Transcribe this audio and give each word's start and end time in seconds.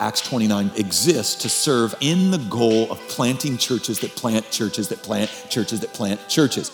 Acts 0.00 0.20
29 0.20 0.70
exists 0.76 1.34
to 1.42 1.48
serve 1.48 1.92
in 2.00 2.30
the 2.30 2.38
goal 2.38 2.88
of 2.90 2.98
planting 3.08 3.58
churches 3.58 3.98
that 3.98 4.14
plant 4.14 4.48
churches 4.52 4.88
that 4.90 5.02
plant 5.02 5.28
churches 5.48 5.80
that 5.80 5.92
plant 5.92 6.20
churches. 6.28 6.70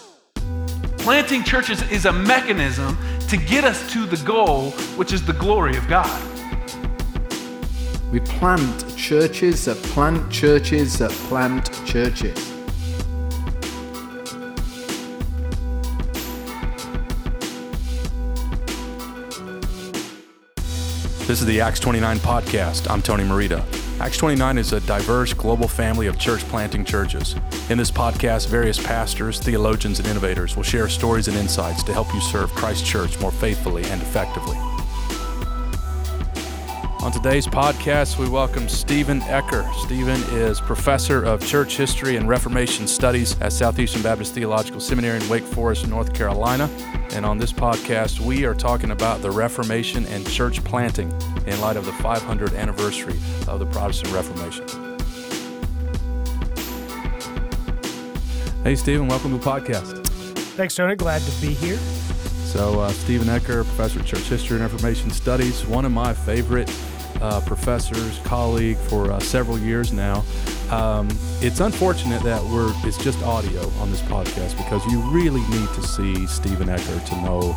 Planting 0.99 1.43
churches 1.43 1.81
is 1.91 2.05
a 2.05 2.13
mechanism 2.13 2.99
to 3.29 3.39
get 3.39 3.65
us 3.65 3.91
to 3.93 4.05
the 4.05 4.23
goal, 4.27 4.73
which 4.97 5.15
is 5.15 5.25
the 5.25 5.33
glory 5.33 5.75
of 5.75 5.89
God. 5.89 6.23
We 8.13 8.21
plant 8.21 8.95
churches 8.95 9.65
that 9.65 9.79
plant 9.79 10.31
churches 10.31 10.99
that 10.99 11.11
plant 11.11 11.71
churches. 11.87 12.54
This 21.27 21.41
is 21.41 21.47
the 21.47 21.59
Acts 21.59 21.81
29 21.81 22.19
podcast. 22.19 22.91
I'm 22.91 23.01
Tony 23.01 23.25
Merida. 23.25 23.65
Acts 23.99 24.19
29 24.19 24.59
is 24.59 24.75
a 24.75 24.81
diverse 24.81 25.33
global 25.33 25.67
family 25.67 26.07
of 26.07 26.19
church 26.19 26.41
planting 26.51 26.85
churches. 26.85 27.35
In 27.71 27.79
this 27.79 27.91
podcast, 27.91 28.49
various 28.49 28.79
pastors, 28.79 29.39
theologians, 29.39 29.99
and 30.01 30.07
innovators 30.07 30.55
will 30.55 30.63
share 30.63 30.87
stories 30.87 31.27
and 31.27 31.37
insights 31.39 31.83
to 31.85 31.95
help 31.95 32.13
you 32.13 32.21
serve 32.21 32.51
Christ 32.51 32.85
Church 32.85 33.19
more 33.21 33.33
faithfully 33.33 33.85
and 33.85 34.03
effectively. 34.03 34.59
Today's 37.25 37.47
podcast, 37.47 38.19
we 38.19 38.29
welcome 38.29 38.69
Stephen 38.69 39.23
Eccher. 39.23 39.67
Stephen 39.77 40.21
is 40.39 40.61
professor 40.61 41.25
of 41.25 41.41
church 41.41 41.75
history 41.75 42.17
and 42.17 42.29
Reformation 42.29 42.87
studies 42.87 43.41
at 43.41 43.51
Southeastern 43.51 44.03
Baptist 44.03 44.35
Theological 44.35 44.79
Seminary 44.79 45.19
in 45.19 45.27
Wake 45.31 45.43
Forest, 45.43 45.89
North 45.89 46.13
Carolina. 46.13 46.69
And 47.13 47.25
on 47.25 47.39
this 47.39 47.51
podcast, 47.51 48.21
we 48.21 48.45
are 48.45 48.55
talking 48.55 48.91
about 48.91 49.23
the 49.23 49.31
Reformation 49.31 50.05
and 50.09 50.29
church 50.29 50.63
planting 50.65 51.11
in 51.47 51.59
light 51.63 51.79
of 51.79 51.87
the 51.87 51.93
500th 51.93 52.59
anniversary 52.59 53.19
of 53.49 53.59
the 53.59 53.65
Protestant 53.65 54.13
Reformation. 54.13 54.67
Hey, 58.65 58.77
Stephen, 58.77 59.09
welcome 59.09 59.31
to 59.31 59.39
the 59.39 59.51
podcast. 59.51 60.07
Thanks, 60.57 60.75
Tony. 60.75 60.95
Glad 60.95 61.23
to 61.23 61.41
be 61.41 61.55
here. 61.55 61.79
So, 62.45 62.81
uh, 62.81 62.91
Stephen 62.91 63.29
Eccher, 63.29 63.65
professor 63.65 64.01
of 64.01 64.05
church 64.05 64.25
history 64.25 64.61
and 64.61 64.71
Reformation 64.71 65.11
studies, 65.11 65.65
one 65.65 65.87
of 65.87 65.91
my 65.91 66.13
favorite 66.13 66.71
uh, 67.21 67.41
professors, 67.41 68.19
colleague 68.25 68.77
for 68.77 69.11
uh, 69.11 69.21
several 69.21 69.59
years 69.59 69.93
now. 69.93 70.25
Um, 70.71 71.09
it's 71.41 71.61
unfortunate 71.61 72.23
that 72.23 72.43
we're 72.45 72.73
it's 72.87 72.97
just 73.03 73.23
audio 73.23 73.69
on 73.81 73.91
this 73.91 74.01
podcast 74.03 74.57
because 74.57 74.85
you 74.87 75.01
really 75.13 75.43
need 75.43 75.69
to 75.75 75.83
see 75.83 76.27
Stephen 76.27 76.69
Eccher 76.69 77.05
to 77.07 77.17
know 77.23 77.55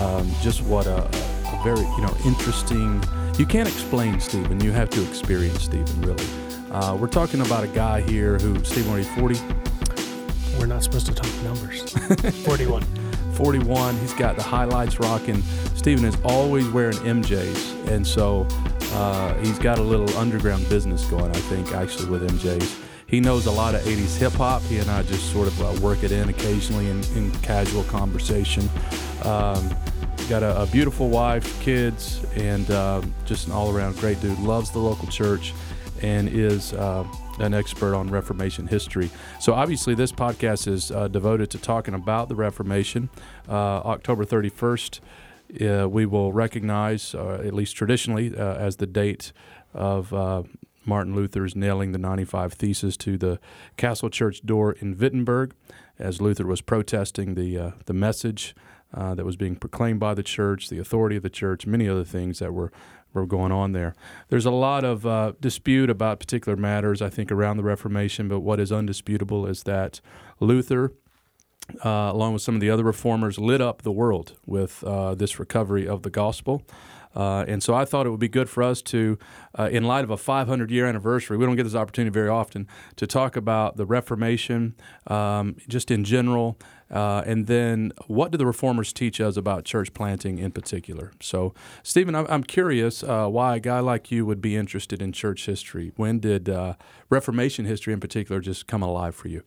um, 0.00 0.30
just 0.40 0.62
what 0.62 0.86
a, 0.86 1.04
a, 1.04 1.60
very 1.64 1.80
you 1.80 2.00
know 2.02 2.16
interesting. 2.24 3.02
You 3.38 3.46
can't 3.46 3.68
explain 3.68 4.20
Stephen. 4.20 4.60
You 4.60 4.72
have 4.72 4.90
to 4.90 5.06
experience 5.08 5.64
Stephen. 5.64 6.00
Really, 6.02 6.26
uh, 6.70 6.96
we're 6.96 7.08
talking 7.08 7.40
about 7.40 7.64
a 7.64 7.68
guy 7.68 8.00
here 8.02 8.38
who 8.38 8.62
Stephen, 8.64 8.96
you 8.96 9.04
forty? 9.04 9.40
We're 10.58 10.66
not 10.66 10.82
supposed 10.82 11.06
to 11.06 11.14
talk 11.14 11.30
numbers. 11.42 11.92
Forty-one. 12.44 12.84
41. 13.36 13.98
He's 13.98 14.14
got 14.14 14.36
the 14.36 14.42
highlights 14.42 14.98
rocking. 14.98 15.42
Stephen 15.74 16.06
is 16.06 16.16
always 16.24 16.66
wearing 16.70 16.96
MJs, 16.98 17.88
and 17.88 18.06
so 18.06 18.48
uh, 18.92 19.34
he's 19.38 19.58
got 19.58 19.78
a 19.78 19.82
little 19.82 20.08
underground 20.16 20.68
business 20.68 21.04
going, 21.06 21.30
I 21.30 21.40
think, 21.40 21.72
actually, 21.72 22.08
with 22.08 22.28
MJ's. 22.30 22.76
He 23.06 23.20
knows 23.20 23.46
a 23.46 23.52
lot 23.52 23.74
of 23.74 23.82
80s 23.82 24.16
hip 24.16 24.32
hop. 24.32 24.62
He 24.62 24.78
and 24.78 24.90
I 24.90 25.02
just 25.04 25.32
sort 25.32 25.46
of 25.46 25.62
uh, 25.62 25.80
work 25.80 26.02
it 26.02 26.10
in 26.10 26.28
occasionally 26.28 26.90
in, 26.90 27.02
in 27.16 27.30
casual 27.40 27.84
conversation. 27.84 28.68
Um, 29.22 29.74
got 30.28 30.42
a, 30.42 30.62
a, 30.62 30.66
beautiful 30.66 31.08
wife, 31.08 31.60
kids, 31.60 32.24
and 32.34 32.68
uh, 32.70 33.00
just 33.24 33.46
an 33.46 33.52
all 33.52 33.74
around 33.74 33.96
great 33.98 34.20
dude. 34.20 34.38
Loves 34.40 34.72
the 34.72 34.80
local 34.80 35.06
church 35.06 35.54
and 36.02 36.28
is 36.28 36.72
uh, 36.72 37.06
an 37.38 37.54
expert 37.54 37.94
on 37.94 38.10
Reformation 38.10 38.66
history. 38.66 39.08
So, 39.40 39.54
obviously, 39.54 39.94
this 39.94 40.10
podcast 40.10 40.66
is 40.66 40.90
uh, 40.90 41.06
devoted 41.08 41.50
to 41.50 41.58
talking 41.58 41.94
about 41.94 42.28
the 42.28 42.34
Reformation. 42.34 43.08
Uh, 43.48 43.52
October 43.52 44.24
31st 44.24 45.00
uh, 45.60 45.88
we 45.88 46.06
will 46.06 46.32
recognize, 46.32 47.14
uh, 47.14 47.42
at 47.44 47.54
least 47.54 47.76
traditionally, 47.76 48.36
uh, 48.36 48.54
as 48.54 48.76
the 48.76 48.86
date 48.86 49.32
of 49.74 50.12
uh, 50.12 50.42
Martin 50.84 51.14
Luther's 51.14 51.56
nailing 51.56 51.92
the 51.92 51.98
95 51.98 52.52
Theses 52.52 52.96
to 52.98 53.18
the 53.18 53.38
Castle 53.76 54.10
Church 54.10 54.44
door 54.44 54.72
in 54.72 54.96
Wittenberg, 54.96 55.54
as 55.98 56.20
Luther 56.20 56.46
was 56.46 56.60
protesting 56.60 57.34
the 57.34 57.58
uh, 57.58 57.70
the 57.86 57.94
message 57.94 58.54
uh, 58.94 59.14
that 59.14 59.24
was 59.24 59.36
being 59.36 59.56
proclaimed 59.56 60.00
by 60.00 60.14
the 60.14 60.22
church, 60.22 60.68
the 60.68 60.78
authority 60.78 61.16
of 61.16 61.22
the 61.22 61.30
church, 61.30 61.66
many 61.66 61.88
other 61.88 62.04
things 62.04 62.38
that 62.38 62.52
were 62.52 62.70
were 63.12 63.26
going 63.26 63.50
on 63.50 63.72
there. 63.72 63.94
There's 64.28 64.44
a 64.44 64.50
lot 64.50 64.84
of 64.84 65.40
dispute 65.40 65.88
about 65.88 66.20
particular 66.20 66.54
matters, 66.54 67.00
I 67.00 67.08
think, 67.08 67.32
around 67.32 67.56
the 67.56 67.62
Reformation, 67.62 68.28
but 68.28 68.40
what 68.40 68.60
is 68.60 68.70
undisputable 68.70 69.46
is 69.46 69.62
that 69.62 70.02
Luther 70.38 70.92
uh, 71.84 72.10
along 72.12 72.32
with 72.32 72.42
some 72.42 72.54
of 72.54 72.60
the 72.60 72.70
other 72.70 72.84
reformers, 72.84 73.38
lit 73.38 73.60
up 73.60 73.82
the 73.82 73.92
world 73.92 74.34
with 74.46 74.82
uh, 74.84 75.14
this 75.14 75.38
recovery 75.38 75.86
of 75.86 76.02
the 76.02 76.10
gospel. 76.10 76.62
Uh, 77.16 77.46
and 77.48 77.62
so 77.62 77.74
I 77.74 77.86
thought 77.86 78.06
it 78.06 78.10
would 78.10 78.20
be 78.20 78.28
good 78.28 78.48
for 78.48 78.62
us 78.62 78.82
to, 78.82 79.18
uh, 79.58 79.70
in 79.72 79.84
light 79.84 80.04
of 80.04 80.10
a 80.10 80.18
500 80.18 80.70
year 80.70 80.86
anniversary, 80.86 81.38
we 81.38 81.46
don't 81.46 81.56
get 81.56 81.62
this 81.62 81.74
opportunity 81.74 82.12
very 82.12 82.28
often, 82.28 82.68
to 82.96 83.06
talk 83.06 83.36
about 83.36 83.78
the 83.78 83.86
Reformation 83.86 84.74
um, 85.06 85.56
just 85.66 85.90
in 85.90 86.04
general. 86.04 86.58
Uh, 86.90 87.22
and 87.26 87.46
then 87.46 87.90
what 88.06 88.30
do 88.30 88.38
the 88.38 88.46
reformers 88.46 88.92
teach 88.92 89.20
us 89.20 89.36
about 89.36 89.64
church 89.64 89.92
planting 89.94 90.38
in 90.38 90.52
particular? 90.52 91.10
So, 91.20 91.54
Stephen, 91.82 92.14
I'm, 92.14 92.26
I'm 92.28 92.44
curious 92.44 93.02
uh, 93.02 93.26
why 93.26 93.56
a 93.56 93.60
guy 93.60 93.80
like 93.80 94.12
you 94.12 94.24
would 94.26 94.42
be 94.42 94.54
interested 94.54 95.00
in 95.00 95.10
church 95.10 95.46
history. 95.46 95.92
When 95.96 96.20
did 96.20 96.48
Reformation 97.08 97.64
history 97.64 97.94
in 97.94 97.98
particular 97.98 98.40
just 98.40 98.66
come 98.66 98.82
alive 98.82 99.14
for 99.14 99.28
you? 99.28 99.42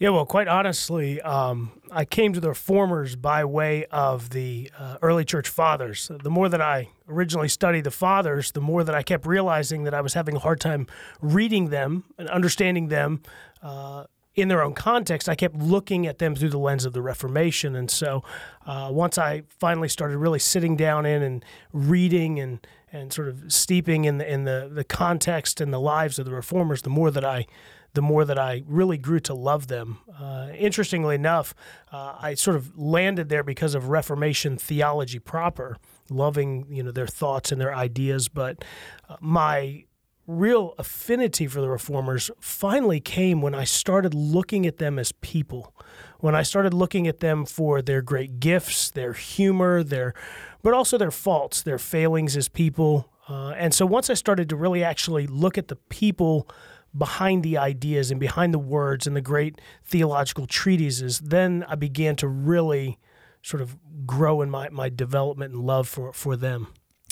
Yeah, 0.00 0.10
well, 0.10 0.26
quite 0.26 0.46
honestly, 0.46 1.20
um, 1.22 1.72
I 1.90 2.04
came 2.04 2.32
to 2.32 2.38
the 2.38 2.50
reformers 2.50 3.16
by 3.16 3.44
way 3.44 3.84
of 3.86 4.30
the 4.30 4.70
uh, 4.78 4.96
early 5.02 5.24
church 5.24 5.48
fathers. 5.48 6.08
The 6.22 6.30
more 6.30 6.48
that 6.48 6.60
I 6.60 6.90
originally 7.08 7.48
studied 7.48 7.82
the 7.82 7.90
fathers, 7.90 8.52
the 8.52 8.60
more 8.60 8.84
that 8.84 8.94
I 8.94 9.02
kept 9.02 9.26
realizing 9.26 9.82
that 9.84 9.94
I 9.94 10.00
was 10.00 10.14
having 10.14 10.36
a 10.36 10.38
hard 10.38 10.60
time 10.60 10.86
reading 11.20 11.70
them 11.70 12.04
and 12.16 12.28
understanding 12.28 12.88
them 12.88 13.22
uh, 13.60 14.04
in 14.36 14.46
their 14.46 14.62
own 14.62 14.74
context. 14.74 15.28
I 15.28 15.34
kept 15.34 15.56
looking 15.56 16.06
at 16.06 16.18
them 16.18 16.36
through 16.36 16.50
the 16.50 16.58
lens 16.58 16.84
of 16.84 16.92
the 16.92 17.02
Reformation. 17.02 17.74
And 17.74 17.90
so 17.90 18.22
uh, 18.66 18.90
once 18.92 19.18
I 19.18 19.42
finally 19.58 19.88
started 19.88 20.18
really 20.18 20.38
sitting 20.38 20.76
down 20.76 21.06
in 21.06 21.22
and 21.22 21.44
reading 21.72 22.38
and 22.38 22.64
and 22.90 23.12
sort 23.12 23.28
of 23.28 23.52
steeping 23.52 24.04
in 24.04 24.18
the 24.18 24.32
in 24.32 24.44
the, 24.44 24.70
the 24.72 24.84
context 24.84 25.60
and 25.60 25.72
the 25.74 25.80
lives 25.80 26.20
of 26.20 26.24
the 26.24 26.32
reformers, 26.32 26.82
the 26.82 26.88
more 26.88 27.10
that 27.10 27.24
I 27.24 27.46
the 27.94 28.02
more 28.02 28.24
that 28.24 28.38
I 28.38 28.62
really 28.66 28.98
grew 28.98 29.20
to 29.20 29.34
love 29.34 29.68
them. 29.68 29.98
Uh, 30.18 30.48
interestingly 30.56 31.14
enough, 31.14 31.54
uh, 31.92 32.14
I 32.20 32.34
sort 32.34 32.56
of 32.56 32.78
landed 32.78 33.28
there 33.28 33.42
because 33.42 33.74
of 33.74 33.88
Reformation 33.88 34.56
theology 34.56 35.18
proper, 35.18 35.78
loving 36.10 36.66
you 36.70 36.82
know 36.82 36.92
their 36.92 37.06
thoughts 37.06 37.52
and 37.52 37.60
their 37.60 37.74
ideas. 37.74 38.28
But 38.28 38.64
uh, 39.08 39.16
my 39.20 39.84
real 40.28 40.74
affinity 40.78 41.46
for 41.46 41.62
the 41.62 41.70
reformers 41.70 42.30
finally 42.38 43.00
came 43.00 43.40
when 43.40 43.54
I 43.54 43.64
started 43.64 44.14
looking 44.14 44.66
at 44.66 44.76
them 44.76 44.98
as 44.98 45.10
people. 45.10 45.74
When 46.20 46.34
I 46.34 46.42
started 46.42 46.74
looking 46.74 47.06
at 47.08 47.20
them 47.20 47.46
for 47.46 47.80
their 47.80 48.02
great 48.02 48.38
gifts, 48.38 48.90
their 48.90 49.14
humor, 49.14 49.82
their 49.82 50.14
but 50.62 50.74
also 50.74 50.98
their 50.98 51.10
faults, 51.10 51.62
their 51.62 51.78
failings 51.78 52.36
as 52.36 52.48
people. 52.48 53.08
Uh, 53.28 53.50
and 53.50 53.72
so 53.72 53.86
once 53.86 54.10
I 54.10 54.14
started 54.14 54.48
to 54.50 54.56
really 54.56 54.84
actually 54.84 55.26
look 55.26 55.56
at 55.56 55.68
the 55.68 55.76
people 55.76 56.48
behind 56.96 57.42
the 57.42 57.56
ideas 57.58 58.10
and 58.10 58.18
behind 58.18 58.52
the 58.54 58.58
words 58.58 59.06
and 59.06 59.14
the 59.14 59.20
great 59.20 59.60
theological 59.84 60.46
treatises, 60.46 61.18
then 61.18 61.64
I 61.68 61.74
began 61.74 62.16
to 62.16 62.28
really 62.28 62.98
sort 63.42 63.60
of 63.60 63.76
grow 64.06 64.42
in 64.42 64.50
my, 64.50 64.68
my 64.70 64.88
development 64.88 65.54
and 65.54 65.64
love 65.64 65.88
for, 65.88 66.12
for 66.12 66.36
them. 66.36 66.68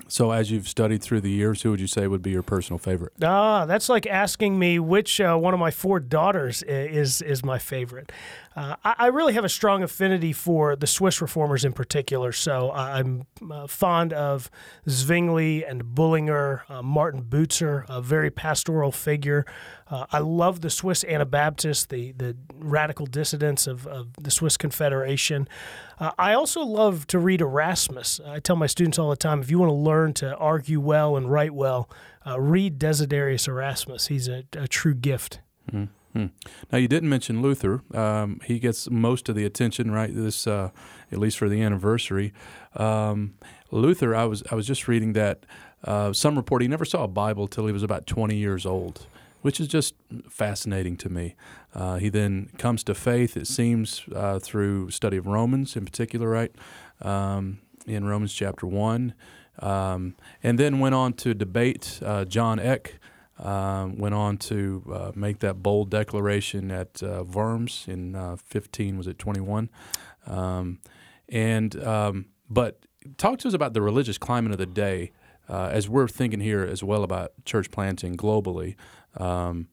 So, 0.09 0.31
as 0.31 0.50
you've 0.50 0.69
studied 0.69 1.03
through 1.03 1.23
the 1.23 1.31
years, 1.31 1.62
who 1.62 1.70
would 1.70 1.81
you 1.81 1.87
say 1.87 2.06
would 2.06 2.23
be 2.23 2.31
your 2.31 2.43
personal 2.43 2.79
favorite? 2.79 3.12
Ah, 3.23 3.67
that's 3.67 3.88
like 3.88 4.06
asking 4.06 4.58
me 4.58 4.79
which 4.79 5.20
uh, 5.20 5.37
one 5.37 5.53
of 5.53 5.61
my 5.61 5.70
four 5.70 5.99
daughters 6.00 6.62
is 6.62 7.23
is 7.23 7.44
my 7.44 7.58
favorite. 7.58 8.12
Uh, 8.56 8.75
I, 8.82 8.94
I, 8.99 9.06
really 9.08 9.35
have 9.35 9.44
a 9.44 9.50
strong 9.50 9.82
affinity 9.82 10.32
for 10.32 10.76
the 10.76 10.87
Swiss 10.87 11.20
reformers 11.20 11.62
in 11.62 11.75
particular. 11.75 12.32
So 12.32 12.73
I'm 12.73 13.26
uh, 13.50 13.67
fond 13.67 14.14
of 14.14 14.50
Zwingli 14.88 15.62
and 15.62 15.94
Bullinger, 15.94 16.64
uh, 16.70 16.81
Martin 16.81 17.23
Bucer, 17.23 17.85
a 17.87 18.00
very 18.00 18.31
pastoral 18.31 18.93
figure. 18.93 19.44
Uh, 19.91 20.06
I 20.11 20.20
love 20.20 20.62
the 20.62 20.70
Swiss 20.70 21.05
Anabaptists, 21.05 21.85
the, 21.85 22.12
the 22.12 22.35
radical 22.55 23.05
dissidents 23.05 23.67
of, 23.67 23.87
of 23.87 24.14
the 24.19 24.31
Swiss 24.31 24.56
Confederation. 24.56 25.49
Uh, 25.98 26.12
I 26.19 26.34
also 26.34 26.62
love 26.62 27.06
to 27.08 27.19
read 27.19 27.40
Erasmus. 27.40 28.20
I 28.25 28.40
tell 28.40 28.56
my 28.56 28.66
students 28.66 28.98
all 28.98 29.10
the 29.10 29.16
time 29.16 29.40
if 29.40 29.50
you 29.50 29.58
want 29.58 29.70
to 29.70 29.75
learn 29.75 30.12
to 30.14 30.37
argue 30.37 30.81
well 30.81 31.16
and 31.16 31.31
write 31.31 31.54
well, 31.54 31.88
uh, 32.26 32.40
read 32.40 32.78
Desiderius 32.78 33.48
Erasmus. 33.48 34.08
He's 34.08 34.28
a, 34.28 34.44
a 34.52 34.69
true 34.69 34.94
gift. 34.94 35.40
Mm. 35.70 35.88
Hmm. 36.12 36.26
Now 36.72 36.78
you 36.78 36.88
didn't 36.88 37.10
mention 37.10 37.43
Luther. 37.43 37.82
Um, 37.93 38.40
he 38.44 38.58
gets 38.58 38.88
most 38.88 39.28
of 39.28 39.34
the 39.34 39.44
attention, 39.44 39.90
right? 39.90 40.10
This, 40.14 40.46
uh, 40.46 40.70
at 41.12 41.19
least 41.19 41.37
for 41.37 41.48
the 41.48 41.60
anniversary. 41.60 42.32
Um, 42.75 43.34
Luther, 43.70 44.14
I 44.14 44.25
was 44.25 44.42
I 44.50 44.54
was 44.54 44.66
just 44.66 44.88
reading 44.88 45.12
that 45.12 45.44
uh, 45.84 46.14
some 46.14 46.37
report 46.37 46.62
he 46.62 46.69
never 46.69 46.87
saw 46.87 47.04
a 47.04 47.08
Bible 47.08 47.46
till 47.46 47.66
he 47.66 47.72
was 47.72 47.82
about 47.82 48.06
20 48.06 48.34
years 48.34 48.64
old, 48.64 49.06
which 49.46 49.60
is 49.60 49.69
just 49.69 49.94
fascinating 50.28 50.96
to 50.96 51.08
me. 51.08 51.37
Uh, 51.72 51.98
he 51.98 52.08
then 52.08 52.50
comes 52.58 52.82
to 52.82 52.93
faith, 52.93 53.37
it 53.37 53.46
seems, 53.46 54.02
uh, 54.12 54.40
through 54.40 54.90
study 54.90 55.16
of 55.16 55.28
Romans 55.28 55.76
in 55.76 55.84
particular, 55.84 56.28
right? 56.28 56.50
Um, 57.00 57.60
in 57.87 58.06
Romans 58.06 58.34
chapter 58.34 58.66
1. 58.66 59.14
Um, 59.60 60.16
and 60.43 60.58
then 60.58 60.81
went 60.81 60.96
on 60.96 61.12
to 61.12 61.32
debate 61.32 62.00
uh, 62.04 62.25
John 62.25 62.58
Eck. 62.58 62.98
Um, 63.38 63.98
went 63.98 64.16
on 64.16 64.37
to 64.38 64.82
uh, 64.93 65.12
make 65.14 65.38
that 65.38 65.62
bold 65.62 65.90
declaration 65.90 66.72
at 66.72 67.00
uh, 67.00 67.22
Worms 67.22 67.84
in 67.87 68.16
uh, 68.16 68.34
15, 68.34 68.99
was 68.99 69.06
it 69.06 69.16
21? 69.16 69.70
Um, 70.26 70.81
and 71.28 71.84
um, 71.84 72.26
but 72.50 72.81
talk 73.16 73.38
to 73.38 73.49
us 73.49 73.54
about 73.54 73.75
the 73.75 73.82
religious 73.82 74.19
climate 74.19 74.50
of 74.50 74.58
the 74.58 74.66
day 74.66 75.12
uh, 75.49 75.69
as 75.72 75.88
we're 75.88 76.08
thinking 76.08 76.40
here 76.40 76.62
as 76.62 76.82
well 76.82 77.04
about 77.04 77.32
church 77.44 77.70
planting 77.70 78.16
globally. 78.16 78.75
Um, 79.16 79.68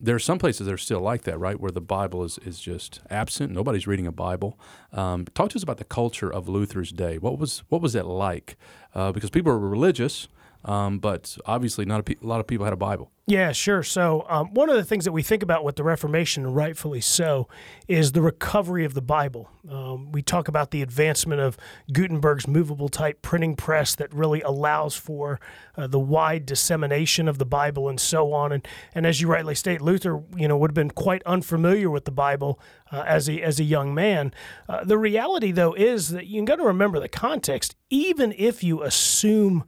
there 0.00 0.14
are 0.14 0.20
some 0.20 0.38
places 0.38 0.66
that 0.66 0.72
are 0.72 0.78
still 0.78 1.00
like 1.00 1.22
that, 1.22 1.38
right, 1.38 1.58
where 1.60 1.70
the 1.70 1.80
Bible 1.80 2.24
is, 2.24 2.38
is 2.38 2.60
just 2.60 3.00
absent. 3.10 3.52
Nobody's 3.52 3.86
reading 3.86 4.06
a 4.06 4.12
Bible. 4.12 4.58
Um, 4.92 5.26
talk 5.34 5.50
to 5.50 5.56
us 5.56 5.62
about 5.62 5.78
the 5.78 5.84
culture 5.84 6.32
of 6.32 6.48
Luther's 6.48 6.92
day. 6.92 7.18
What 7.18 7.38
was 7.38 7.64
what 7.68 7.82
was 7.82 7.94
it 7.94 8.06
like? 8.06 8.56
Uh, 8.94 9.12
because 9.12 9.30
people 9.30 9.52
were 9.52 9.58
religious, 9.58 10.28
um, 10.64 10.98
but 10.98 11.36
obviously 11.46 11.84
not 11.84 12.00
a, 12.00 12.02
pe- 12.02 12.16
a 12.22 12.26
lot 12.26 12.40
of 12.40 12.46
people 12.46 12.64
had 12.64 12.72
a 12.72 12.76
Bible. 12.76 13.10
Yeah, 13.28 13.52
sure. 13.52 13.82
So, 13.82 14.24
um, 14.26 14.54
one 14.54 14.70
of 14.70 14.76
the 14.76 14.84
things 14.84 15.04
that 15.04 15.12
we 15.12 15.22
think 15.22 15.42
about 15.42 15.62
with 15.62 15.76
the 15.76 15.84
Reformation, 15.84 16.46
rightfully 16.46 17.02
so, 17.02 17.46
is 17.86 18.12
the 18.12 18.22
recovery 18.22 18.86
of 18.86 18.94
the 18.94 19.02
Bible. 19.02 19.50
Um, 19.70 20.12
we 20.12 20.22
talk 20.22 20.48
about 20.48 20.70
the 20.70 20.80
advancement 20.80 21.42
of 21.42 21.58
Gutenberg's 21.92 22.48
movable 22.48 22.88
type 22.88 23.20
printing 23.20 23.54
press 23.54 23.94
that 23.96 24.14
really 24.14 24.40
allows 24.40 24.96
for 24.96 25.40
uh, 25.76 25.86
the 25.86 25.98
wide 25.98 26.46
dissemination 26.46 27.28
of 27.28 27.36
the 27.36 27.44
Bible 27.44 27.86
and 27.86 28.00
so 28.00 28.32
on. 28.32 28.50
And, 28.50 28.66
and 28.94 29.06
as 29.06 29.20
you 29.20 29.28
rightly 29.28 29.54
state, 29.54 29.82
Luther, 29.82 30.22
you 30.34 30.48
know, 30.48 30.56
would 30.56 30.70
have 30.70 30.74
been 30.74 30.90
quite 30.90 31.22
unfamiliar 31.24 31.90
with 31.90 32.06
the 32.06 32.10
Bible 32.10 32.58
uh, 32.90 33.04
as 33.06 33.28
a 33.28 33.42
as 33.42 33.60
a 33.60 33.64
young 33.64 33.92
man. 33.92 34.32
Uh, 34.70 34.84
the 34.84 34.96
reality, 34.96 35.52
though, 35.52 35.74
is 35.74 36.08
that 36.08 36.28
you've 36.28 36.46
got 36.46 36.56
to 36.56 36.64
remember 36.64 36.98
the 36.98 37.10
context. 37.10 37.76
Even 37.90 38.32
if 38.38 38.64
you 38.64 38.82
assume 38.82 39.64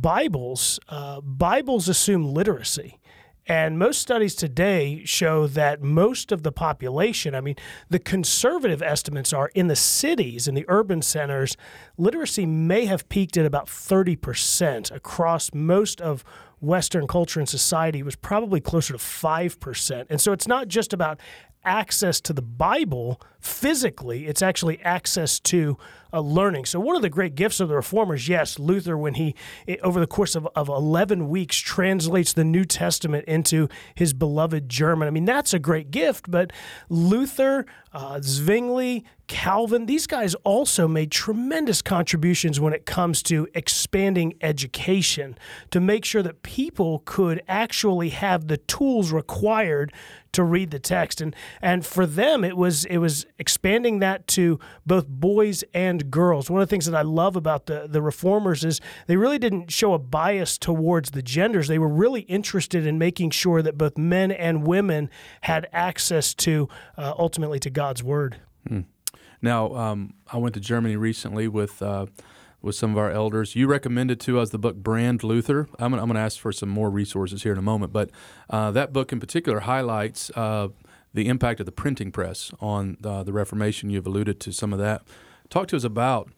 Bibles, 0.00 0.80
uh, 0.88 1.20
Bibles 1.20 1.88
assume 1.88 2.34
literacy. 2.34 2.98
And 3.46 3.78
most 3.78 4.00
studies 4.00 4.34
today 4.34 5.02
show 5.04 5.46
that 5.46 5.82
most 5.82 6.32
of 6.32 6.42
the 6.42 6.50
population, 6.50 7.34
I 7.34 7.40
mean, 7.42 7.56
the 7.90 7.98
conservative 7.98 8.82
estimates 8.82 9.32
are 9.32 9.50
in 9.54 9.68
the 9.68 9.76
cities, 9.76 10.48
in 10.48 10.54
the 10.54 10.64
urban 10.66 11.02
centers, 11.02 11.56
literacy 11.98 12.46
may 12.46 12.86
have 12.86 13.08
peaked 13.08 13.36
at 13.36 13.44
about 13.44 13.66
30% 13.66 14.90
across 14.90 15.52
most 15.52 16.00
of 16.00 16.24
Western 16.60 17.06
culture 17.06 17.38
and 17.38 17.48
society. 17.48 18.02
Was 18.02 18.16
probably 18.16 18.60
closer 18.60 18.94
to 18.94 18.98
5%. 18.98 20.06
And 20.08 20.20
so 20.20 20.32
it's 20.32 20.48
not 20.48 20.68
just 20.68 20.92
about 20.92 21.20
access 21.64 22.20
to 22.22 22.32
the 22.32 22.42
Bible 22.42 23.20
physically, 23.40 24.26
it's 24.26 24.42
actually 24.42 24.80
access 24.82 25.38
to 25.40 25.78
uh, 26.14 26.20
learning. 26.20 26.64
So, 26.64 26.78
one 26.78 26.94
of 26.94 27.02
the 27.02 27.10
great 27.10 27.34
gifts 27.34 27.58
of 27.58 27.68
the 27.68 27.74
reformers, 27.74 28.28
yes, 28.28 28.58
Luther, 28.58 28.96
when 28.96 29.14
he, 29.14 29.34
over 29.82 29.98
the 29.98 30.06
course 30.06 30.36
of, 30.36 30.48
of 30.54 30.68
11 30.68 31.28
weeks, 31.28 31.58
translates 31.58 32.32
the 32.32 32.44
New 32.44 32.64
Testament 32.64 33.24
into 33.26 33.68
his 33.94 34.14
beloved 34.14 34.68
German. 34.68 35.08
I 35.08 35.10
mean, 35.10 35.24
that's 35.24 35.52
a 35.52 35.58
great 35.58 35.90
gift, 35.90 36.30
but 36.30 36.52
Luther, 36.88 37.66
uh, 37.94 38.20
Zwingli, 38.20 39.04
Calvin, 39.26 39.86
these 39.86 40.06
guys 40.06 40.34
also 40.44 40.86
made 40.86 41.10
tremendous 41.10 41.80
contributions 41.80 42.60
when 42.60 42.74
it 42.74 42.84
comes 42.84 43.22
to 43.22 43.48
expanding 43.54 44.34
education 44.42 45.38
to 45.70 45.80
make 45.80 46.04
sure 46.04 46.22
that 46.22 46.42
people 46.42 47.02
could 47.06 47.42
actually 47.48 48.10
have 48.10 48.48
the 48.48 48.58
tools 48.58 49.12
required 49.12 49.92
to 50.32 50.42
read 50.42 50.70
the 50.72 50.78
text. 50.78 51.20
And 51.20 51.34
and 51.62 51.86
for 51.86 52.06
them 52.06 52.44
it 52.44 52.56
was 52.56 52.84
it 52.86 52.98
was 52.98 53.24
expanding 53.38 54.00
that 54.00 54.26
to 54.28 54.58
both 54.84 55.06
boys 55.06 55.64
and 55.72 56.10
girls. 56.10 56.50
One 56.50 56.60
of 56.60 56.68
the 56.68 56.70
things 56.70 56.86
that 56.86 56.96
I 56.96 57.02
love 57.02 57.36
about 57.36 57.66
the 57.66 57.86
the 57.88 58.02
reformers 58.02 58.64
is 58.64 58.80
they 59.06 59.16
really 59.16 59.38
didn't 59.38 59.70
show 59.70 59.94
a 59.94 59.98
bias 59.98 60.58
towards 60.58 61.12
the 61.12 61.22
genders. 61.22 61.68
They 61.68 61.78
were 61.78 61.88
really 61.88 62.22
interested 62.22 62.86
in 62.86 62.98
making 62.98 63.30
sure 63.30 63.62
that 63.62 63.78
both 63.78 63.96
men 63.96 64.32
and 64.32 64.66
women 64.66 65.08
had 65.42 65.68
access 65.72 66.34
to 66.34 66.68
uh, 66.98 67.14
ultimately 67.16 67.60
to 67.60 67.70
God's 67.84 68.02
word 68.02 68.36
hmm. 68.66 68.80
now 69.42 69.74
um, 69.74 70.14
I 70.32 70.38
went 70.38 70.54
to 70.54 70.60
Germany 70.60 70.96
recently 70.96 71.48
with 71.48 71.82
uh, 71.82 72.06
with 72.62 72.74
some 72.74 72.92
of 72.92 72.96
our 72.96 73.10
elders. 73.10 73.54
You 73.54 73.66
recommended 73.66 74.20
to 74.20 74.40
us 74.40 74.48
the 74.48 74.58
book 74.58 74.76
Brand 74.76 75.22
Luther. 75.22 75.68
I'm 75.78 75.90
going 75.90 76.14
to 76.14 76.18
ask 76.18 76.38
for 76.38 76.50
some 76.50 76.70
more 76.70 76.88
resources 76.88 77.42
here 77.42 77.52
in 77.52 77.58
a 77.58 77.62
moment, 77.72 77.92
but 77.92 78.08
uh, 78.48 78.70
that 78.70 78.94
book 78.94 79.12
in 79.12 79.20
particular 79.20 79.60
highlights 79.60 80.30
uh, 80.30 80.68
the 81.12 81.28
impact 81.28 81.60
of 81.60 81.66
the 81.66 81.72
printing 81.72 82.10
press 82.10 82.52
on 82.58 82.96
uh, 83.04 83.22
the 83.22 83.34
Reformation. 83.34 83.90
You've 83.90 84.06
alluded 84.06 84.40
to 84.40 84.50
some 84.50 84.72
of 84.72 84.78
that. 84.78 85.02
Talk 85.50 85.68
to 85.68 85.76
us 85.76 85.84
about 85.84 86.30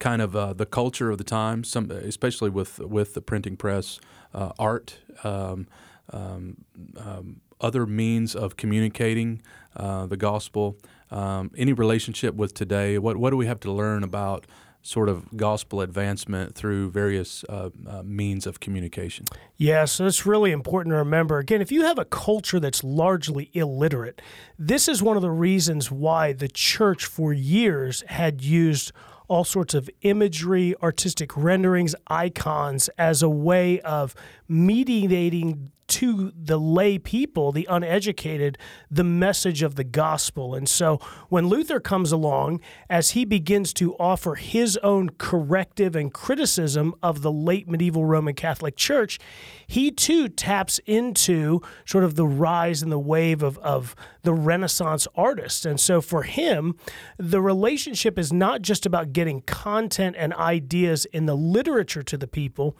kind 0.00 0.20
of 0.20 0.34
uh, 0.34 0.54
the 0.54 0.66
culture 0.66 1.12
of 1.12 1.18
the 1.18 1.24
time, 1.24 1.62
some 1.62 1.88
especially 1.92 2.50
with 2.50 2.80
with 2.80 3.14
the 3.14 3.20
printing 3.20 3.56
press, 3.56 4.00
uh, 4.34 4.50
art, 4.58 4.98
um, 5.22 5.68
um, 6.12 6.64
um, 6.96 7.42
other 7.60 7.86
means 7.86 8.34
of 8.34 8.56
communicating 8.56 9.40
uh, 9.76 10.06
the 10.06 10.16
gospel. 10.16 10.76
Um, 11.10 11.50
any 11.56 11.72
relationship 11.72 12.34
with 12.34 12.54
today? 12.54 12.98
What 12.98 13.16
what 13.16 13.30
do 13.30 13.36
we 13.36 13.46
have 13.46 13.60
to 13.60 13.72
learn 13.72 14.02
about 14.02 14.46
sort 14.84 15.08
of 15.08 15.34
gospel 15.34 15.80
advancement 15.80 16.54
through 16.54 16.90
various 16.90 17.42
uh, 17.48 17.70
uh, 17.88 18.02
means 18.02 18.46
of 18.46 18.60
communication. 18.60 19.24
Yeah, 19.56 19.86
so 19.86 20.04
it's 20.06 20.26
really 20.26 20.52
important 20.52 20.92
to 20.92 20.98
remember. 20.98 21.38
Again, 21.38 21.62
if 21.62 21.72
you 21.72 21.84
have 21.84 21.98
a 21.98 22.04
culture 22.04 22.60
that's 22.60 22.84
largely 22.84 23.50
illiterate, 23.54 24.20
this 24.58 24.86
is 24.86 25.02
one 25.02 25.16
of 25.16 25.22
the 25.22 25.30
reasons 25.30 25.90
why 25.90 26.34
the 26.34 26.48
church 26.48 27.06
for 27.06 27.32
years 27.32 28.04
had 28.08 28.42
used 28.42 28.92
all 29.26 29.42
sorts 29.42 29.72
of 29.72 29.88
imagery, 30.02 30.74
artistic 30.82 31.34
renderings, 31.34 31.94
icons 32.08 32.90
as 32.98 33.22
a 33.22 33.28
way 33.28 33.80
of 33.80 34.14
mediating 34.48 35.72
to 35.86 36.32
the 36.36 36.58
lay 36.58 36.98
people, 36.98 37.52
the 37.52 37.66
uneducated, 37.70 38.58
the 38.90 39.04
message 39.04 39.62
of 39.62 39.74
the 39.74 39.84
gospel. 39.84 40.54
And 40.54 40.68
so 40.68 40.98
when 41.28 41.48
Luther 41.48 41.80
comes 41.80 42.12
along, 42.12 42.60
as 42.88 43.10
he 43.10 43.24
begins 43.24 43.72
to 43.74 43.94
offer 43.96 44.34
his 44.34 44.76
own 44.78 45.10
corrective 45.18 45.94
and 45.94 46.12
criticism 46.12 46.94
of 47.02 47.22
the 47.22 47.32
late 47.32 47.68
medieval 47.68 48.04
Roman 48.04 48.34
Catholic 48.34 48.76
Church, 48.76 49.18
he 49.66 49.90
too 49.90 50.28
taps 50.28 50.80
into 50.86 51.60
sort 51.84 52.04
of 52.04 52.14
the 52.14 52.26
rise 52.26 52.82
and 52.82 52.90
the 52.90 52.98
wave 52.98 53.42
of, 53.42 53.58
of 53.58 53.94
the 54.22 54.32
Renaissance 54.32 55.06
artists. 55.14 55.64
And 55.64 55.78
so 55.78 56.00
for 56.00 56.22
him, 56.22 56.76
the 57.18 57.40
relationship 57.40 58.18
is 58.18 58.32
not 58.32 58.62
just 58.62 58.86
about 58.86 59.12
getting 59.12 59.42
content 59.42 60.16
and 60.18 60.32
ideas 60.34 61.04
in 61.06 61.26
the 61.26 61.36
literature 61.36 62.02
to 62.02 62.16
the 62.16 62.26
people, 62.26 62.76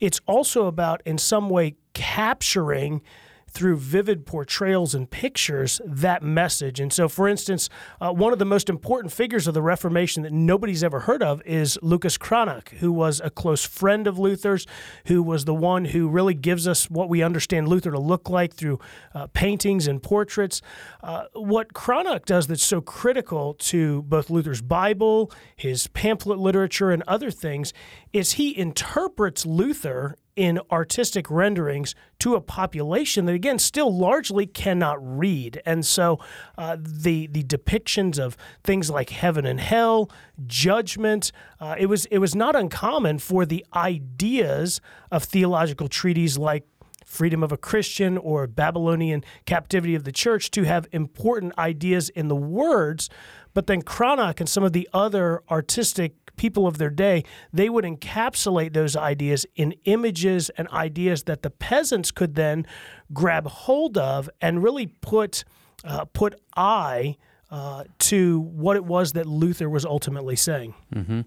it's 0.00 0.20
also 0.26 0.66
about, 0.66 1.02
in 1.04 1.18
some 1.18 1.48
way, 1.48 1.76
capturing 1.98 3.02
through 3.50 3.76
vivid 3.76 4.26
portrayals 4.26 4.94
and 4.94 5.10
pictures 5.10 5.80
that 5.84 6.22
message. 6.22 6.78
And 6.78 6.92
so, 6.92 7.08
for 7.08 7.26
instance, 7.26 7.68
uh, 8.00 8.12
one 8.12 8.32
of 8.32 8.38
the 8.38 8.44
most 8.44 8.68
important 8.68 9.12
figures 9.12 9.46
of 9.46 9.54
the 9.54 9.62
Reformation 9.62 10.22
that 10.22 10.32
nobody's 10.32 10.84
ever 10.84 11.00
heard 11.00 11.22
of 11.22 11.42
is 11.44 11.78
Lucas 11.82 12.18
Cranach, 12.18 12.68
who 12.78 12.92
was 12.92 13.20
a 13.20 13.30
close 13.30 13.64
friend 13.64 14.06
of 14.06 14.18
Luther's, 14.18 14.66
who 15.06 15.22
was 15.22 15.44
the 15.44 15.54
one 15.54 15.86
who 15.86 16.08
really 16.08 16.34
gives 16.34 16.68
us 16.68 16.90
what 16.90 17.08
we 17.08 17.22
understand 17.22 17.68
Luther 17.68 17.90
to 17.90 17.98
look 17.98 18.28
like 18.28 18.54
through 18.54 18.78
uh, 19.14 19.26
paintings 19.32 19.88
and 19.88 20.02
portraits. 20.02 20.60
Uh, 21.02 21.24
what 21.32 21.72
Cranach 21.72 22.26
does 22.26 22.46
that's 22.46 22.62
so 22.62 22.80
critical 22.80 23.54
to 23.54 24.02
both 24.02 24.30
Luther's 24.30 24.62
Bible, 24.62 25.32
his 25.56 25.86
pamphlet 25.88 26.38
literature, 26.38 26.90
and 26.90 27.02
other 27.08 27.30
things 27.30 27.72
is 28.12 28.32
he 28.32 28.56
interprets 28.56 29.46
Luther 29.46 30.16
in 30.38 30.60
artistic 30.70 31.28
renderings 31.28 31.96
to 32.20 32.36
a 32.36 32.40
population 32.40 33.26
that 33.26 33.34
again 33.34 33.58
still 33.58 33.92
largely 33.92 34.46
cannot 34.46 34.96
read. 35.00 35.60
And 35.66 35.84
so 35.84 36.20
uh, 36.56 36.76
the 36.78 37.26
the 37.26 37.42
depictions 37.42 38.20
of 38.20 38.36
things 38.62 38.88
like 38.88 39.10
heaven 39.10 39.44
and 39.44 39.58
hell 39.58 40.10
judgment 40.46 41.32
uh, 41.58 41.74
it 41.76 41.86
was 41.86 42.06
it 42.06 42.18
was 42.18 42.36
not 42.36 42.54
uncommon 42.54 43.18
for 43.18 43.44
the 43.44 43.66
ideas 43.74 44.80
of 45.10 45.24
theological 45.24 45.88
treatises 45.88 46.38
like 46.38 46.64
freedom 47.04 47.42
of 47.42 47.50
a 47.50 47.56
Christian 47.56 48.16
or 48.16 48.46
Babylonian 48.46 49.24
captivity 49.44 49.96
of 49.96 50.04
the 50.04 50.12
church 50.12 50.52
to 50.52 50.62
have 50.62 50.86
important 50.92 51.58
ideas 51.58 52.10
in 52.10 52.28
the 52.28 52.36
words 52.36 53.10
but 53.54 53.66
then 53.66 53.82
Cranach 53.82 54.38
and 54.38 54.48
some 54.48 54.62
of 54.62 54.72
the 54.72 54.88
other 54.92 55.42
artistic 55.50 56.27
people 56.38 56.66
of 56.66 56.78
their 56.78 56.90
day, 56.90 57.24
they 57.52 57.68
would 57.68 57.84
encapsulate 57.84 58.72
those 58.72 58.96
ideas 58.96 59.46
in 59.54 59.74
images 59.84 60.50
and 60.50 60.68
ideas 60.68 61.24
that 61.24 61.42
the 61.42 61.50
peasants 61.50 62.10
could 62.10 62.34
then 62.34 62.66
grab 63.12 63.46
hold 63.46 63.98
of 63.98 64.30
and 64.40 64.62
really 64.62 64.86
put 64.86 65.44
uh, 65.84 66.04
put 66.06 66.34
eye 66.56 67.16
uh, 67.50 67.84
to 67.98 68.40
what 68.40 68.76
it 68.76 68.84
was 68.84 69.12
that 69.12 69.26
Luther 69.26 69.70
was 69.70 69.84
ultimately 69.84 70.36
saying. 70.36 70.74
Mm-hmm. 70.94 71.20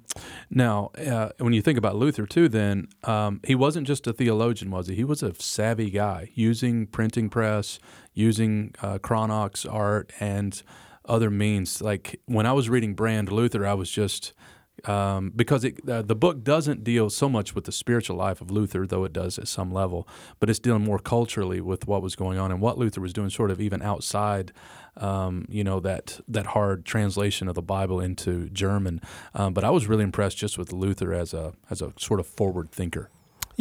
Now, 0.51 0.91
uh, 0.97 1.29
when 1.39 1.53
you 1.53 1.61
think 1.61 1.79
about 1.79 1.95
Luther, 1.95 2.27
too, 2.27 2.47
then 2.47 2.89
um, 3.05 3.39
he 3.43 3.55
wasn't 3.55 3.87
just 3.87 4.05
a 4.05 4.13
theologian, 4.13 4.69
was 4.69 4.87
he? 4.87 4.95
He 4.95 5.03
was 5.03 5.23
a 5.23 5.33
savvy 5.35 5.89
guy 5.89 6.29
using 6.35 6.85
printing 6.85 7.29
press, 7.29 7.79
using 8.13 8.75
uh, 8.81 8.99
Cranach's 8.99 9.65
art, 9.65 10.13
and 10.19 10.61
other 11.05 11.31
means. 11.31 11.81
Like 11.81 12.19
when 12.25 12.45
I 12.45 12.53
was 12.53 12.69
reading 12.69 12.93
Brand 12.93 13.31
Luther, 13.31 13.65
I 13.65 13.73
was 13.73 13.89
just 13.89 14.33
um, 14.85 15.31
because 15.35 15.63
it, 15.63 15.77
uh, 15.87 16.01
the 16.01 16.15
book 16.15 16.43
doesn't 16.43 16.83
deal 16.83 17.09
so 17.09 17.29
much 17.29 17.53
with 17.53 17.65
the 17.65 17.71
spiritual 17.71 18.17
life 18.17 18.41
of 18.41 18.49
Luther, 18.49 18.87
though 18.87 19.03
it 19.03 19.13
does 19.13 19.37
at 19.37 19.47
some 19.47 19.71
level, 19.71 20.07
but 20.39 20.49
it's 20.49 20.59
dealing 20.59 20.83
more 20.83 20.99
culturally 20.99 21.61
with 21.61 21.87
what 21.87 22.01
was 22.01 22.15
going 22.15 22.39
on 22.39 22.51
and 22.51 22.61
what 22.61 22.77
Luther 22.77 23.01
was 23.01 23.13
doing, 23.13 23.29
sort 23.29 23.51
of 23.51 23.61
even 23.61 23.81
outside, 23.81 24.51
um, 24.97 25.45
you 25.49 25.63
know, 25.63 25.79
that 25.79 26.19
that 26.27 26.47
hard 26.47 26.85
translation 26.85 27.47
of 27.47 27.55
the 27.55 27.61
Bible 27.61 27.99
into 27.99 28.49
German. 28.49 29.01
Um, 29.33 29.53
but 29.53 29.63
I 29.63 29.69
was 29.69 29.87
really 29.87 30.03
impressed 30.03 30.37
just 30.37 30.57
with 30.57 30.73
Luther 30.73 31.13
as 31.13 31.33
a 31.33 31.53
as 31.69 31.81
a 31.81 31.93
sort 31.97 32.19
of 32.19 32.27
forward 32.27 32.71
thinker. 32.71 33.09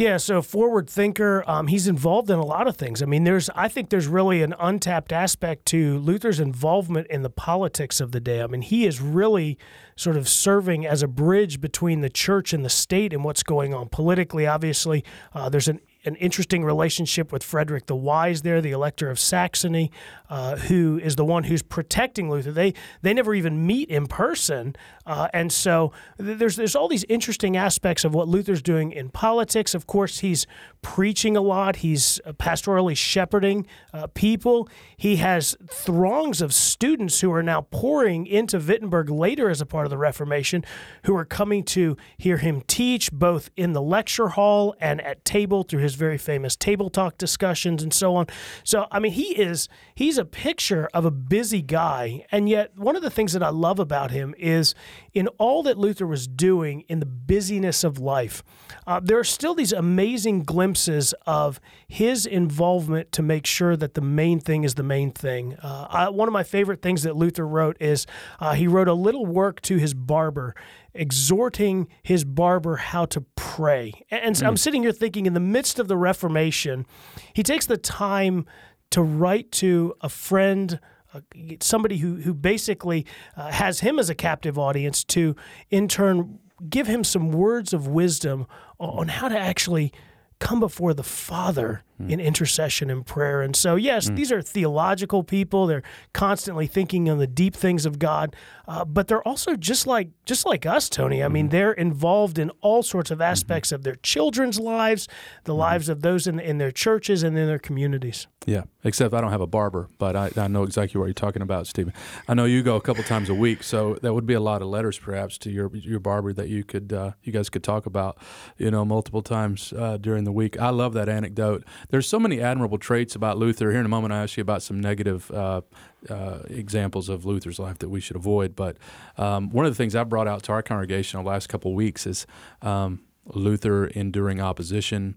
Yeah, 0.00 0.16
so 0.16 0.40
forward 0.40 0.88
thinker. 0.88 1.44
Um, 1.46 1.66
he's 1.66 1.86
involved 1.86 2.30
in 2.30 2.38
a 2.38 2.44
lot 2.44 2.66
of 2.66 2.74
things. 2.74 3.02
I 3.02 3.04
mean, 3.04 3.24
there's 3.24 3.50
I 3.50 3.68
think 3.68 3.90
there's 3.90 4.06
really 4.06 4.42
an 4.42 4.54
untapped 4.58 5.12
aspect 5.12 5.66
to 5.66 5.98
Luther's 5.98 6.40
involvement 6.40 7.06
in 7.08 7.20
the 7.20 7.28
politics 7.28 8.00
of 8.00 8.12
the 8.12 8.18
day. 8.18 8.40
I 8.40 8.46
mean, 8.46 8.62
he 8.62 8.86
is 8.86 9.02
really 9.02 9.58
sort 9.96 10.16
of 10.16 10.26
serving 10.26 10.86
as 10.86 11.02
a 11.02 11.06
bridge 11.06 11.60
between 11.60 12.00
the 12.00 12.08
church 12.08 12.54
and 12.54 12.64
the 12.64 12.70
state 12.70 13.12
and 13.12 13.24
what's 13.24 13.42
going 13.42 13.74
on 13.74 13.90
politically. 13.90 14.46
Obviously, 14.46 15.04
uh, 15.34 15.50
there's 15.50 15.68
an 15.68 15.80
an 16.04 16.14
interesting 16.16 16.64
relationship 16.64 17.32
with 17.32 17.42
Frederick 17.42 17.86
the 17.86 17.96
Wise 17.96 18.42
there, 18.42 18.60
the 18.60 18.70
Elector 18.70 19.10
of 19.10 19.18
Saxony, 19.18 19.90
uh, 20.28 20.56
who 20.56 20.98
is 21.02 21.16
the 21.16 21.24
one 21.24 21.44
who's 21.44 21.62
protecting 21.62 22.30
Luther. 22.30 22.52
They 22.52 22.74
they 23.02 23.12
never 23.12 23.34
even 23.34 23.66
meet 23.66 23.90
in 23.90 24.06
person, 24.06 24.76
uh, 25.06 25.28
and 25.34 25.52
so 25.52 25.92
there's 26.16 26.56
there's 26.56 26.74
all 26.74 26.88
these 26.88 27.04
interesting 27.08 27.56
aspects 27.56 28.04
of 28.04 28.14
what 28.14 28.28
Luther's 28.28 28.62
doing 28.62 28.92
in 28.92 29.10
politics. 29.10 29.74
Of 29.74 29.86
course, 29.86 30.20
he's 30.20 30.46
preaching 30.82 31.36
a 31.36 31.40
lot. 31.40 31.76
He's 31.76 32.20
pastorally 32.38 32.96
shepherding 32.96 33.66
uh, 33.92 34.06
people. 34.08 34.68
He 34.96 35.16
has 35.16 35.56
throngs 35.70 36.40
of 36.40 36.54
students 36.54 37.20
who 37.20 37.32
are 37.32 37.42
now 37.42 37.62
pouring 37.70 38.26
into 38.26 38.58
Wittenberg 38.58 39.10
later 39.10 39.50
as 39.50 39.60
a 39.60 39.66
part 39.66 39.86
of 39.86 39.90
the 39.90 39.98
Reformation, 39.98 40.64
who 41.04 41.16
are 41.16 41.24
coming 41.24 41.64
to 41.64 41.96
hear 42.16 42.38
him 42.38 42.62
teach 42.66 43.12
both 43.12 43.50
in 43.56 43.72
the 43.72 43.82
lecture 43.82 44.28
hall 44.28 44.74
and 44.80 45.00
at 45.00 45.24
table 45.24 45.62
through 45.62 45.80
his 45.80 45.89
very 45.94 46.18
famous 46.18 46.56
table 46.56 46.90
talk 46.90 47.18
discussions 47.18 47.82
and 47.82 47.92
so 47.92 48.16
on. 48.16 48.26
So 48.64 48.86
I 48.90 48.98
mean, 48.98 49.12
he 49.12 49.36
is 49.36 49.68
he's 49.94 50.18
a 50.18 50.24
picture 50.24 50.88
of 50.94 51.04
a 51.04 51.10
busy 51.10 51.62
guy, 51.62 52.26
and 52.30 52.48
yet 52.48 52.76
one 52.76 52.96
of 52.96 53.02
the 53.02 53.10
things 53.10 53.32
that 53.32 53.42
I 53.42 53.50
love 53.50 53.78
about 53.78 54.10
him 54.10 54.34
is 54.38 54.74
in 55.12 55.28
all 55.38 55.62
that 55.64 55.78
Luther 55.78 56.06
was 56.06 56.26
doing 56.26 56.84
in 56.88 57.00
the 57.00 57.06
busyness 57.06 57.84
of 57.84 57.98
life, 57.98 58.42
uh, 58.86 59.00
there 59.02 59.18
are 59.18 59.24
still 59.24 59.54
these 59.54 59.72
amazing 59.72 60.44
glimpses 60.44 61.14
of 61.26 61.60
his 61.88 62.26
involvement 62.26 63.12
to 63.12 63.22
make 63.22 63.46
sure 63.46 63.76
that 63.76 63.94
the 63.94 64.00
main 64.00 64.40
thing 64.40 64.64
is 64.64 64.74
the 64.74 64.82
main 64.82 65.10
thing. 65.10 65.56
Uh, 65.56 65.86
I, 65.90 66.08
one 66.08 66.28
of 66.28 66.32
my 66.32 66.42
favorite 66.42 66.82
things 66.82 67.02
that 67.02 67.16
Luther 67.16 67.46
wrote 67.46 67.76
is 67.80 68.06
uh, 68.38 68.54
he 68.54 68.66
wrote 68.66 68.88
a 68.88 68.94
little 68.94 69.26
work 69.26 69.60
to 69.62 69.76
his 69.76 69.94
barber 69.94 70.54
exhorting 70.94 71.88
his 72.02 72.24
barber 72.24 72.76
how 72.76 73.04
to 73.06 73.20
pray. 73.36 73.92
And 74.10 74.34
mm. 74.36 74.46
I'm 74.46 74.56
sitting 74.56 74.82
here 74.82 74.92
thinking, 74.92 75.26
in 75.26 75.34
the 75.34 75.40
midst 75.40 75.78
of 75.78 75.88
the 75.88 75.96
Reformation, 75.96 76.86
he 77.32 77.42
takes 77.42 77.66
the 77.66 77.76
time 77.76 78.46
to 78.90 79.02
write 79.02 79.52
to 79.52 79.94
a 80.00 80.08
friend 80.08 80.80
uh, 81.12 81.20
somebody 81.60 81.98
who 81.98 82.16
who 82.16 82.32
basically 82.32 83.04
uh, 83.36 83.50
has 83.50 83.80
him 83.80 83.98
as 83.98 84.08
a 84.10 84.14
captive 84.14 84.58
audience 84.58 85.02
to 85.02 85.34
in 85.68 85.88
turn 85.88 86.38
give 86.68 86.86
him 86.86 87.02
some 87.02 87.32
words 87.32 87.72
of 87.72 87.88
wisdom 87.88 88.46
on 88.78 89.08
how 89.08 89.28
to 89.28 89.38
actually 89.38 89.92
come 90.40 90.58
before 90.58 90.94
the 90.94 91.04
Father 91.04 91.84
mm. 92.00 92.10
in 92.10 92.18
intercession 92.18 92.90
and 92.90 93.06
prayer. 93.06 93.42
And 93.42 93.54
so, 93.54 93.76
yes, 93.76 94.10
mm. 94.10 94.16
these 94.16 94.32
are 94.32 94.42
theological 94.42 95.22
people. 95.22 95.66
They're 95.66 95.82
constantly 96.12 96.66
thinking 96.66 97.08
on 97.08 97.18
the 97.18 97.26
deep 97.26 97.54
things 97.54 97.86
of 97.86 97.98
God, 97.98 98.34
uh, 98.66 98.84
but 98.84 99.06
they're 99.06 99.26
also 99.26 99.54
just 99.54 99.86
like 99.86 100.08
just 100.24 100.46
like 100.46 100.66
us, 100.66 100.88
Tony. 100.88 101.22
I 101.22 101.28
mm. 101.28 101.32
mean, 101.32 101.44
mm-hmm. 101.46 101.52
they're 101.52 101.72
involved 101.72 102.38
in 102.38 102.50
all 102.62 102.82
sorts 102.82 103.10
of 103.10 103.16
mm-hmm. 103.18 103.30
aspects 103.30 103.68
mm-hmm. 103.68 103.76
of 103.76 103.82
their 103.84 103.96
children's 103.96 104.58
lives, 104.58 105.06
the 105.44 105.52
mm-hmm. 105.52 105.60
lives 105.60 105.88
of 105.88 106.00
those 106.00 106.26
in 106.26 106.40
in 106.40 106.58
their 106.58 106.72
churches 106.72 107.22
and 107.22 107.38
in 107.38 107.46
their 107.46 107.58
communities. 107.58 108.26
Yeah, 108.46 108.62
except 108.84 109.12
I 109.12 109.20
don't 109.20 109.32
have 109.32 109.42
a 109.42 109.46
barber, 109.46 109.88
but 109.98 110.16
I, 110.16 110.30
I 110.34 110.48
know 110.48 110.62
exactly 110.62 110.98
what 110.98 111.04
you're 111.04 111.12
talking 111.12 111.42
about, 111.42 111.66
Stephen. 111.66 111.92
I 112.26 112.32
know 112.32 112.46
you 112.46 112.62
go 112.62 112.74
a 112.76 112.80
couple 112.80 113.04
times 113.04 113.28
a 113.28 113.34
week, 113.34 113.62
so 113.62 113.98
that 114.00 114.14
would 114.14 114.24
be 114.24 114.32
a 114.32 114.40
lot 114.40 114.62
of 114.62 114.68
letters, 114.68 114.98
perhaps, 114.98 115.36
to 115.38 115.50
your 115.50 115.70
your 115.76 116.00
barber 116.00 116.32
that 116.32 116.48
you 116.48 116.64
could 116.64 116.90
uh, 116.90 117.12
you 117.22 117.34
guys 117.34 117.50
could 117.50 117.62
talk 117.62 117.84
about, 117.84 118.16
you 118.56 118.70
know, 118.70 118.82
multiple 118.82 119.20
times 119.20 119.74
uh, 119.74 119.98
during 119.98 120.24
the 120.24 120.32
week. 120.32 120.58
I 120.58 120.70
love 120.70 120.94
that 120.94 121.06
anecdote. 121.06 121.64
There's 121.90 122.08
so 122.08 122.18
many 122.18 122.40
admirable 122.40 122.78
traits 122.78 123.14
about 123.14 123.36
Luther. 123.36 123.72
Here 123.72 123.80
in 123.80 123.84
a 123.84 123.90
moment, 123.90 124.14
I 124.14 124.22
ask 124.22 124.38
you 124.38 124.40
about 124.40 124.62
some 124.62 124.80
negative 124.80 125.30
uh, 125.30 125.60
uh, 126.08 126.38
examples 126.48 127.10
of 127.10 127.26
Luther's 127.26 127.58
life 127.58 127.78
that 127.80 127.90
we 127.90 128.00
should 128.00 128.16
avoid. 128.16 128.56
But 128.56 128.78
um, 129.18 129.50
one 129.50 129.66
of 129.66 129.70
the 129.70 129.76
things 129.76 129.94
I've 129.94 130.08
brought 130.08 130.28
out 130.28 130.44
to 130.44 130.52
our 130.52 130.62
congregation 130.62 131.22
the 131.22 131.28
last 131.28 131.50
couple 131.50 131.72
of 131.72 131.74
weeks 131.74 132.06
is 132.06 132.26
um, 132.62 133.02
Luther 133.34 133.86
enduring 133.88 134.40
opposition. 134.40 135.16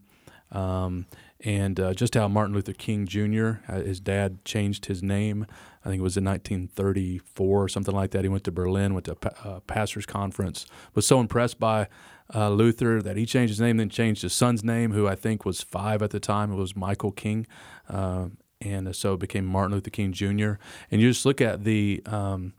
Um, 0.51 1.07
and 1.43 1.79
uh, 1.79 1.93
just 1.93 2.15
how 2.15 2.27
Martin 2.27 2.55
Luther 2.55 2.73
King 2.73 3.05
Jr., 3.05 3.53
uh, 3.67 3.81
his 3.81 3.99
dad 3.99 4.43
changed 4.45 4.85
his 4.85 5.03
name. 5.03 5.45
I 5.83 5.89
think 5.89 5.99
it 5.99 6.03
was 6.03 6.15
in 6.15 6.23
1934 6.23 7.63
or 7.63 7.67
something 7.67 7.93
like 7.93 8.11
that. 8.11 8.23
He 8.23 8.29
went 8.29 8.45
to 8.45 8.51
Berlin, 8.51 8.93
went 8.93 9.05
to 9.05 9.17
a 9.21 9.47
uh, 9.47 9.59
pastor's 9.61 10.05
conference, 10.05 10.65
was 10.95 11.05
so 11.05 11.19
impressed 11.19 11.59
by 11.59 11.87
uh, 12.33 12.49
Luther 12.49 13.01
that 13.01 13.17
he 13.17 13.25
changed 13.25 13.51
his 13.51 13.59
name, 13.59 13.75
then 13.75 13.89
changed 13.89 14.21
his 14.21 14.31
son's 14.31 14.63
name, 14.63 14.93
who 14.93 15.07
I 15.07 15.15
think 15.15 15.45
was 15.45 15.61
five 15.61 16.01
at 16.01 16.11
the 16.11 16.19
time. 16.21 16.53
It 16.53 16.55
was 16.55 16.75
Michael 16.75 17.11
King. 17.11 17.45
Uh, 17.89 18.27
and 18.61 18.95
so 18.95 19.15
it 19.15 19.19
became 19.19 19.45
Martin 19.45 19.73
Luther 19.73 19.89
King 19.89 20.13
Jr. 20.13 20.53
And 20.89 21.01
you 21.01 21.09
just 21.09 21.25
look 21.25 21.41
at 21.41 21.65
the, 21.65 22.01
um, 22.05 22.53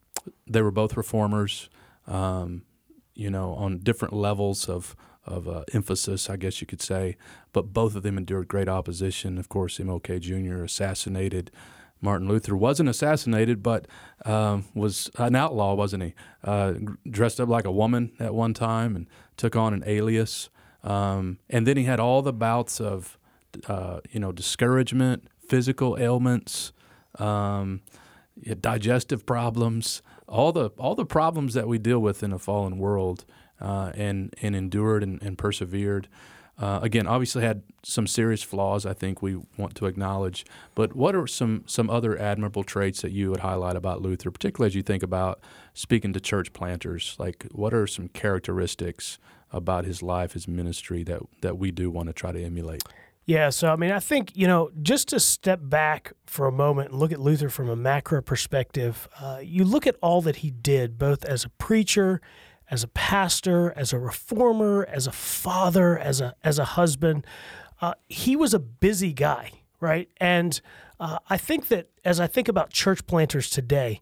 they 0.46 0.60
were 0.60 0.70
both 0.70 0.96
reformers, 0.98 1.70
um, 2.06 2.64
you 3.14 3.30
know, 3.30 3.54
on 3.54 3.78
different 3.78 4.12
levels 4.12 4.68
of 4.68 4.94
of 5.26 5.48
uh, 5.48 5.64
emphasis, 5.72 6.28
I 6.28 6.36
guess 6.36 6.60
you 6.60 6.66
could 6.66 6.82
say. 6.82 7.16
But 7.52 7.72
both 7.72 7.94
of 7.94 8.02
them 8.02 8.18
endured 8.18 8.48
great 8.48 8.68
opposition. 8.68 9.38
Of 9.38 9.48
course, 9.48 9.78
MLK 9.78 10.20
Jr. 10.20 10.64
assassinated. 10.64 11.50
Martin 12.00 12.28
Luther 12.28 12.54
wasn't 12.54 12.88
assassinated, 12.88 13.62
but 13.62 13.86
um, 14.26 14.66
was 14.74 15.10
an 15.16 15.34
outlaw, 15.34 15.74
wasn't 15.74 16.02
he? 16.02 16.14
Uh, 16.42 16.74
dressed 17.08 17.40
up 17.40 17.48
like 17.48 17.64
a 17.64 17.72
woman 17.72 18.12
at 18.20 18.34
one 18.34 18.52
time 18.52 18.94
and 18.94 19.06
took 19.36 19.56
on 19.56 19.72
an 19.72 19.82
alias. 19.86 20.50
Um, 20.82 21.38
and 21.48 21.66
then 21.66 21.78
he 21.78 21.84
had 21.84 21.98
all 21.98 22.20
the 22.20 22.32
bouts 22.32 22.80
of, 22.80 23.18
uh, 23.66 24.00
you 24.10 24.20
know, 24.20 24.32
discouragement, 24.32 25.28
physical 25.48 25.96
ailments, 25.98 26.72
um, 27.18 27.80
digestive 28.60 29.24
problems, 29.24 30.02
all 30.28 30.52
the 30.52 30.70
all 30.78 30.94
the 30.94 31.06
problems 31.06 31.54
that 31.54 31.68
we 31.68 31.78
deal 31.78 32.00
with 32.00 32.22
in 32.22 32.32
a 32.32 32.38
fallen 32.38 32.78
world 32.78 33.24
uh, 33.64 33.90
and 33.94 34.34
and 34.42 34.54
endured 34.54 35.02
and, 35.02 35.20
and 35.22 35.38
persevered. 35.38 36.08
Uh, 36.56 36.78
again, 36.82 37.06
obviously 37.08 37.42
had 37.42 37.62
some 37.82 38.06
serious 38.06 38.42
flaws. 38.42 38.86
I 38.86 38.92
think 38.92 39.22
we 39.22 39.40
want 39.56 39.74
to 39.76 39.86
acknowledge. 39.86 40.44
But 40.76 40.94
what 40.94 41.16
are 41.16 41.26
some 41.26 41.64
some 41.66 41.90
other 41.90 42.16
admirable 42.16 42.62
traits 42.62 43.02
that 43.02 43.10
you 43.10 43.30
would 43.30 43.40
highlight 43.40 43.74
about 43.74 44.02
Luther, 44.02 44.30
particularly 44.30 44.68
as 44.68 44.74
you 44.74 44.82
think 44.82 45.02
about 45.02 45.40
speaking 45.72 46.12
to 46.12 46.20
church 46.20 46.52
planters? 46.52 47.16
Like, 47.18 47.46
what 47.50 47.74
are 47.74 47.86
some 47.86 48.08
characteristics 48.08 49.18
about 49.50 49.84
his 49.84 50.02
life, 50.02 50.34
his 50.34 50.46
ministry 50.46 51.02
that 51.04 51.22
that 51.40 51.58
we 51.58 51.72
do 51.72 51.90
want 51.90 52.08
to 52.08 52.12
try 52.12 52.30
to 52.30 52.42
emulate? 52.42 52.84
Yeah, 53.26 53.48
so 53.48 53.72
I 53.72 53.76
mean, 53.76 53.90
I 53.90 54.00
think, 54.00 54.36
you 54.36 54.46
know, 54.46 54.70
just 54.82 55.08
to 55.08 55.18
step 55.18 55.58
back 55.62 56.12
for 56.26 56.46
a 56.46 56.52
moment 56.52 56.90
and 56.90 56.98
look 57.00 57.10
at 57.10 57.18
Luther 57.18 57.48
from 57.48 57.70
a 57.70 57.76
macro 57.76 58.20
perspective, 58.20 59.08
uh, 59.18 59.40
you 59.42 59.64
look 59.64 59.86
at 59.86 59.96
all 60.02 60.20
that 60.22 60.36
he 60.36 60.50
did, 60.50 60.98
both 60.98 61.24
as 61.24 61.42
a 61.42 61.48
preacher 61.48 62.20
as 62.70 62.82
a 62.82 62.88
pastor, 62.88 63.72
as 63.76 63.92
a 63.92 63.98
reformer, 63.98 64.84
as 64.86 65.06
a 65.06 65.12
father, 65.12 65.98
as 65.98 66.20
a 66.20 66.34
as 66.42 66.58
a 66.58 66.64
husband. 66.64 67.26
Uh, 67.80 67.94
he 68.08 68.36
was 68.36 68.54
a 68.54 68.58
busy 68.58 69.12
guy, 69.12 69.50
right? 69.80 70.08
And 70.18 70.60
uh, 70.98 71.18
I 71.28 71.36
think 71.36 71.68
that 71.68 71.88
as 72.04 72.20
I 72.20 72.26
think 72.26 72.48
about 72.48 72.70
church 72.70 73.06
planters 73.06 73.50
today, 73.50 74.00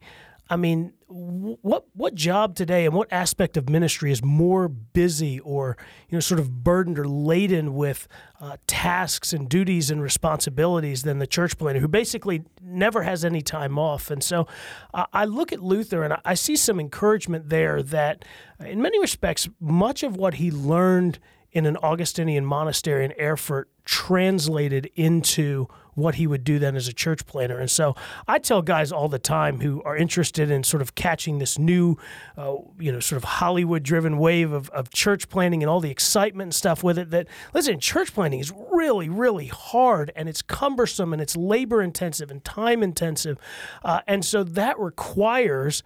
I 0.50 0.56
mean, 0.56 0.92
what 1.08 1.86
what 1.94 2.14
job 2.14 2.56
today 2.56 2.84
and 2.84 2.94
what 2.94 3.12
aspect 3.12 3.56
of 3.56 3.68
ministry 3.68 4.10
is 4.10 4.22
more 4.22 4.68
busy 4.68 5.38
or 5.40 5.76
you 6.08 6.16
know 6.16 6.20
sort 6.20 6.40
of 6.40 6.64
burdened 6.64 6.98
or 6.98 7.06
laden 7.06 7.74
with 7.74 8.08
uh, 8.40 8.56
tasks 8.66 9.32
and 9.32 9.48
duties 9.48 9.90
and 9.90 10.02
responsibilities 10.02 11.02
than 11.02 11.18
the 11.18 11.26
church 11.26 11.58
planter 11.58 11.80
who 11.80 11.88
basically 11.88 12.42
never 12.62 13.02
has 13.02 13.24
any 13.24 13.42
time 13.42 13.78
off? 13.78 14.10
And 14.10 14.22
so 14.22 14.46
uh, 14.94 15.06
I 15.12 15.24
look 15.24 15.52
at 15.52 15.62
Luther 15.62 16.02
and 16.02 16.16
I 16.24 16.34
see 16.34 16.56
some 16.56 16.80
encouragement 16.80 17.48
there 17.48 17.82
that 17.82 18.24
in 18.60 18.80
many 18.82 18.98
respects 18.98 19.48
much 19.60 20.02
of 20.02 20.16
what 20.16 20.34
he 20.34 20.50
learned 20.50 21.18
in 21.52 21.66
an 21.66 21.76
Augustinian 21.78 22.44
monastery 22.46 23.04
in 23.04 23.12
Erfurt 23.20 23.68
translated 23.84 24.90
into 24.94 25.68
what 25.94 26.16
he 26.16 26.26
would 26.26 26.44
do 26.44 26.58
then 26.58 26.76
as 26.76 26.88
a 26.88 26.92
church 26.92 27.26
planter. 27.26 27.58
And 27.58 27.70
so 27.70 27.94
I 28.26 28.38
tell 28.38 28.62
guys 28.62 28.92
all 28.92 29.08
the 29.08 29.18
time 29.18 29.60
who 29.60 29.82
are 29.84 29.96
interested 29.96 30.50
in 30.50 30.64
sort 30.64 30.80
of 30.80 30.94
catching 30.94 31.38
this 31.38 31.58
new, 31.58 31.96
uh, 32.36 32.56
you 32.78 32.90
know, 32.90 33.00
sort 33.00 33.18
of 33.18 33.24
Hollywood 33.24 33.82
driven 33.82 34.18
wave 34.18 34.52
of, 34.52 34.70
of 34.70 34.90
church 34.90 35.28
planting 35.28 35.62
and 35.62 35.68
all 35.68 35.80
the 35.80 35.90
excitement 35.90 36.46
and 36.48 36.54
stuff 36.54 36.82
with 36.82 36.98
it 36.98 37.10
that, 37.10 37.28
listen, 37.52 37.78
church 37.80 38.14
planting 38.14 38.40
is 38.40 38.52
really, 38.70 39.08
really 39.08 39.46
hard 39.46 40.10
and 40.16 40.28
it's 40.28 40.42
cumbersome 40.42 41.12
and 41.12 41.20
it's 41.20 41.36
labor 41.36 41.82
intensive 41.82 42.30
and 42.30 42.44
time 42.44 42.82
intensive. 42.82 43.38
Uh, 43.84 44.00
and 44.06 44.24
so 44.24 44.42
that 44.42 44.78
requires 44.78 45.82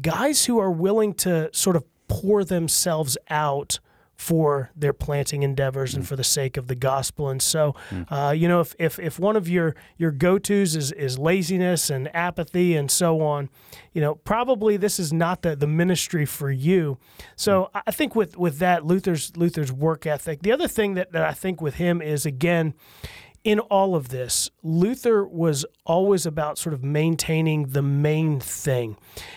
guys 0.00 0.46
who 0.46 0.58
are 0.58 0.70
willing 0.70 1.14
to 1.14 1.50
sort 1.52 1.76
of 1.76 1.84
pour 2.08 2.44
themselves 2.44 3.16
out 3.28 3.78
for 4.16 4.70
their 4.76 4.92
planting 4.92 5.42
endeavors 5.42 5.92
mm. 5.92 5.96
and 5.96 6.08
for 6.08 6.16
the 6.16 6.24
sake 6.24 6.56
of 6.56 6.66
the 6.66 6.74
gospel. 6.74 7.28
And 7.28 7.42
so, 7.42 7.74
mm. 7.90 8.06
uh, 8.10 8.32
you 8.32 8.48
know, 8.48 8.60
if, 8.60 8.74
if, 8.78 8.98
if 8.98 9.18
one 9.18 9.36
of 9.36 9.48
your, 9.48 9.74
your 9.96 10.10
go 10.10 10.38
tos 10.38 10.76
is, 10.76 10.92
is 10.92 11.18
laziness 11.18 11.90
and 11.90 12.14
apathy 12.14 12.76
and 12.76 12.90
so 12.90 13.20
on, 13.20 13.50
you 13.92 14.00
know, 14.00 14.14
probably 14.14 14.76
this 14.76 14.98
is 14.98 15.12
not 15.12 15.42
the, 15.42 15.56
the 15.56 15.66
ministry 15.66 16.26
for 16.26 16.50
you. 16.50 16.98
So 17.36 17.70
mm. 17.74 17.82
I 17.86 17.90
think 17.90 18.14
with, 18.14 18.36
with 18.36 18.58
that, 18.58 18.84
Luther's, 18.84 19.36
Luther's 19.36 19.72
work 19.72 20.06
ethic, 20.06 20.42
the 20.42 20.52
other 20.52 20.68
thing 20.68 20.94
that, 20.94 21.12
that 21.12 21.22
I 21.22 21.32
think 21.32 21.60
with 21.60 21.74
him 21.74 22.00
is, 22.00 22.24
again, 22.24 22.74
in 23.44 23.60
all 23.60 23.94
of 23.94 24.08
this, 24.08 24.50
Luther 24.62 25.22
was 25.22 25.66
always 25.84 26.24
about 26.24 26.56
sort 26.56 26.72
of 26.72 26.82
maintaining 26.82 27.66
the 27.66 27.82
main 27.82 28.40
thing. 28.40 28.96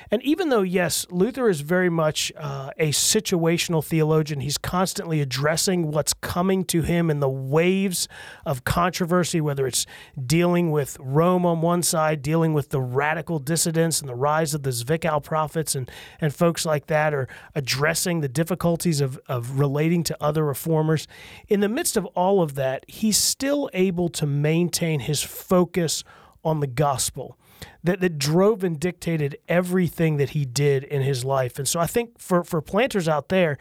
And 0.10 0.24
even 0.24 0.48
though, 0.48 0.62
yes, 0.62 1.06
Luther 1.10 1.50
is 1.50 1.60
very 1.60 1.90
much 1.90 2.32
uh, 2.38 2.70
a 2.78 2.92
situational 2.92 3.84
theologian, 3.84 4.40
he's 4.40 4.58
constantly 4.58 5.20
addressing 5.20 5.92
what's 5.92 6.14
coming 6.14 6.64
to 6.66 6.84
him 6.84 7.12
in 7.12 7.20
the 7.20 7.28
waves 7.28 8.08
of 8.46 8.64
controversy, 8.64 9.42
whether 9.42 9.68
it's 9.68 9.86
dealing 10.26 10.72
with 10.72 10.96
Rome 11.02 11.46
on 11.46 11.60
one 11.60 11.84
side, 11.84 12.22
dealing 12.22 12.54
with 12.54 12.70
the 12.70 12.80
radical 12.80 13.40
dissidents 13.40 14.00
and 14.00 14.08
the 14.08 14.16
rise 14.16 14.54
of 14.54 14.64
the 14.64 14.70
Zwickau 14.70 15.22
prophets 15.22 15.76
and, 15.76 15.92
and 16.22 16.34
folks 16.34 16.66
like 16.66 16.88
that, 16.88 17.14
or 17.14 17.28
addressing 17.56 18.22
the 18.22 18.30
difficulties 18.30 19.02
of, 19.02 19.20
of 19.28 19.60
relating 19.60 20.04
to 20.04 20.18
other 20.24 20.46
reformers. 20.46 21.10
In 21.50 21.60
the 21.60 21.68
midst 21.68 21.98
of 21.98 22.06
all 22.08 22.42
of 22.42 22.56
that, 22.56 22.86
he's 22.88 23.18
still 23.18 23.70
able 23.74 23.97
able 23.98 24.10
to 24.10 24.28
maintain 24.28 25.00
his 25.00 25.24
focus 25.24 26.04
on 26.44 26.60
the 26.60 26.68
gospel 26.68 27.36
that, 27.84 28.00
that 28.00 28.20
drove 28.20 28.64
and 28.64 28.80
dictated 28.80 29.38
everything 29.48 30.18
that 30.18 30.30
he 30.30 30.46
did 30.46 30.84
in 30.84 31.02
his 31.02 31.26
life. 31.26 31.58
And 31.58 31.68
so 31.68 31.80
I 31.80 31.88
think 31.88 32.20
for, 32.20 32.44
for 32.44 32.62
planters 32.62 33.08
out 33.08 33.30
there, 33.30 33.58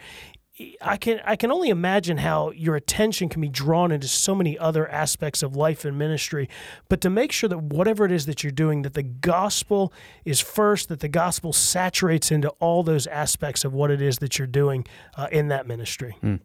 I 0.80 0.96
can 0.96 1.20
I 1.26 1.36
can 1.36 1.52
only 1.52 1.68
imagine 1.68 2.16
how 2.16 2.50
your 2.52 2.76
attention 2.76 3.28
can 3.28 3.42
be 3.42 3.48
drawn 3.48 3.92
into 3.92 4.08
so 4.08 4.34
many 4.34 4.58
other 4.58 4.88
aspects 4.88 5.42
of 5.42 5.54
life 5.54 5.84
and 5.84 5.98
ministry, 5.98 6.48
but 6.88 7.02
to 7.02 7.10
make 7.10 7.30
sure 7.30 7.46
that 7.50 7.58
whatever 7.58 8.06
it 8.06 8.12
is 8.12 8.24
that 8.24 8.42
you're 8.42 8.52
doing, 8.52 8.80
that 8.80 8.94
the 8.94 9.02
gospel 9.02 9.92
is 10.24 10.40
first, 10.40 10.88
that 10.88 11.00
the 11.00 11.08
gospel 11.08 11.52
saturates 11.52 12.30
into 12.30 12.48
all 12.58 12.82
those 12.82 13.06
aspects 13.06 13.66
of 13.66 13.74
what 13.74 13.90
it 13.90 14.00
is 14.00 14.16
that 14.20 14.38
you're 14.38 14.46
doing 14.46 14.86
uh, 15.14 15.28
in 15.30 15.48
that 15.48 15.66
ministry. 15.66 16.16
Mm 16.22 16.40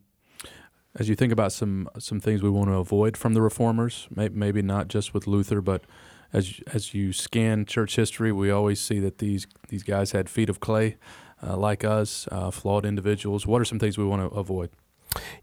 as 0.95 1.07
you 1.07 1.15
think 1.15 1.31
about 1.31 1.51
some 1.51 1.87
some 1.97 2.19
things 2.19 2.41
we 2.41 2.49
want 2.49 2.69
to 2.69 2.75
avoid 2.75 3.15
from 3.17 3.33
the 3.33 3.41
reformers, 3.41 4.07
maybe 4.11 4.61
not 4.61 4.87
just 4.87 5.13
with 5.13 5.27
Luther, 5.27 5.61
but 5.61 5.83
as 6.33 6.59
as 6.67 6.93
you 6.93 7.13
scan 7.13 7.65
church 7.65 7.95
history, 7.95 8.31
we 8.31 8.51
always 8.51 8.81
see 8.81 8.99
that 8.99 9.19
these 9.19 9.47
these 9.69 9.83
guys 9.83 10.11
had 10.11 10.29
feet 10.29 10.49
of 10.49 10.59
clay, 10.59 10.97
uh, 11.41 11.57
like 11.57 11.83
us, 11.83 12.27
uh, 12.31 12.51
flawed 12.51 12.85
individuals. 12.85 13.47
What 13.47 13.61
are 13.61 13.65
some 13.65 13.79
things 13.79 13.97
we 13.97 14.05
want 14.05 14.21
to 14.21 14.37
avoid? 14.37 14.69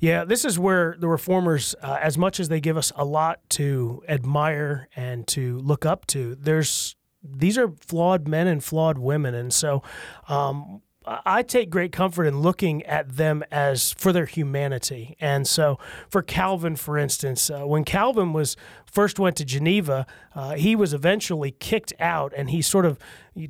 Yeah, 0.01 0.25
this 0.25 0.45
is 0.45 0.59
where 0.59 0.97
the 0.99 1.09
reformers, 1.09 1.75
uh, 1.83 1.99
as 2.01 2.17
much 2.17 2.41
as 2.41 2.49
they 2.49 2.61
give 2.61 2.77
us 2.77 2.91
a 2.97 3.05
lot 3.05 3.41
to 3.51 4.03
admire 4.09 4.89
and 4.97 5.27
to 5.29 5.59
look 5.59 5.85
up 5.85 6.07
to, 6.09 6.35
there's 6.37 6.97
these 7.23 7.59
are 7.59 7.73
flawed 7.81 8.29
men 8.29 8.47
and 8.47 8.63
flawed 8.63 8.99
women, 8.99 9.35
and 9.35 9.53
so 9.53 9.83
um, 10.29 10.83
I 11.25 11.43
take 11.43 11.71
great 11.71 11.93
comfort 11.93 12.25
in 12.25 12.41
looking 12.41 12.83
at 12.85 13.17
them 13.17 13.43
as 13.51 13.93
for 13.93 14.13
their 14.13 14.27
humanity. 14.27 15.17
And 15.21 15.47
so, 15.47 15.79
for 16.09 16.23
Calvin, 16.23 16.77
for 16.77 16.99
instance, 16.99 17.51
uh, 17.51 17.67
when 17.67 17.85
Calvin 17.85 18.33
was 18.33 18.57
first 18.85 19.19
went 19.19 19.37
to 19.37 19.45
Geneva, 19.45 20.07
uh, 20.35 20.55
he 20.55 20.77
was 20.77 20.93
eventually 20.93 21.53
kicked 21.53 21.93
out, 21.99 22.33
and 22.37 22.51
he 22.51 22.63
sort 22.63 22.85
of 22.85 22.99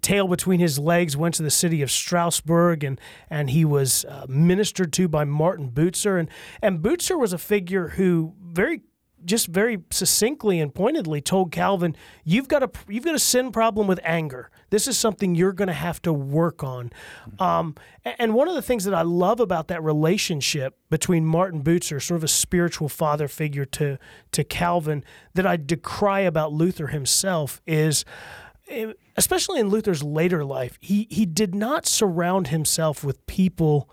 tail 0.03 0.29
between 0.29 0.61
his 0.61 0.79
legs 0.79 1.17
went 1.17 1.35
to 1.37 1.43
the 1.43 1.51
city 1.51 1.83
of 1.83 1.91
Strasbourg, 1.91 2.85
and 2.85 3.01
and 3.31 3.51
he 3.51 3.65
was 3.65 4.05
uh, 4.05 4.27
ministered 4.29 4.93
to 4.95 5.09
by 5.09 5.25
Martin 5.25 5.71
Bucer, 5.71 6.19
and 6.19 6.29
and 6.63 6.81
Bucer 6.81 7.19
was 7.19 7.33
a 7.33 7.39
figure 7.39 7.89
who 7.89 8.35
very 8.41 8.83
just 9.25 9.49
very 9.49 9.83
succinctly 9.91 10.61
and 10.61 10.75
pointedly 10.75 11.21
told 11.21 11.53
Calvin, 11.53 11.97
"You've 12.25 12.49
got 12.49 12.63
a 12.63 12.71
you've 12.89 13.05
got 13.05 13.15
a 13.15 13.19
sin 13.19 13.53
problem 13.53 13.87
with 13.87 14.01
anger. 14.03 14.51
This 14.71 14.87
is 14.87 14.99
something 14.99 15.35
you're 15.35 15.53
going 15.53 15.69
to 15.69 15.75
have 15.75 16.01
to 16.03 16.13
work 16.13 16.63
on." 16.63 16.91
Um, 17.39 17.75
and 18.05 18.35
one 18.35 18.49
of 18.49 18.55
the 18.55 18.63
things 18.63 18.85
that 18.85 18.95
I 18.95 19.03
love 19.03 19.41
about 19.41 19.69
that 19.69 19.83
relationship 19.83 20.77
between 20.91 21.25
Martin 21.25 21.63
Bucer, 21.63 22.01
sort 22.01 22.17
of 22.17 22.25
a 22.25 22.29
spiritual 22.29 22.89
father 22.89 23.29
figure 23.29 23.65
to 23.67 23.99
to 24.33 24.45
Calvin, 24.45 25.05
that 25.35 25.47
I 25.47 25.57
decry 25.57 26.21
about 26.21 26.53
Luther 26.53 26.89
himself 26.89 27.61
is. 27.67 28.05
Eh, 28.69 28.93
especially 29.17 29.59
in 29.59 29.69
Luther's 29.69 30.03
later 30.03 30.45
life, 30.45 30.79
he, 30.81 31.09
he 31.11 31.25
did 31.27 31.55
not 31.55 31.87
surround 31.87 32.49
himself 32.49 33.03
with 33.03 33.27
people 33.27 33.91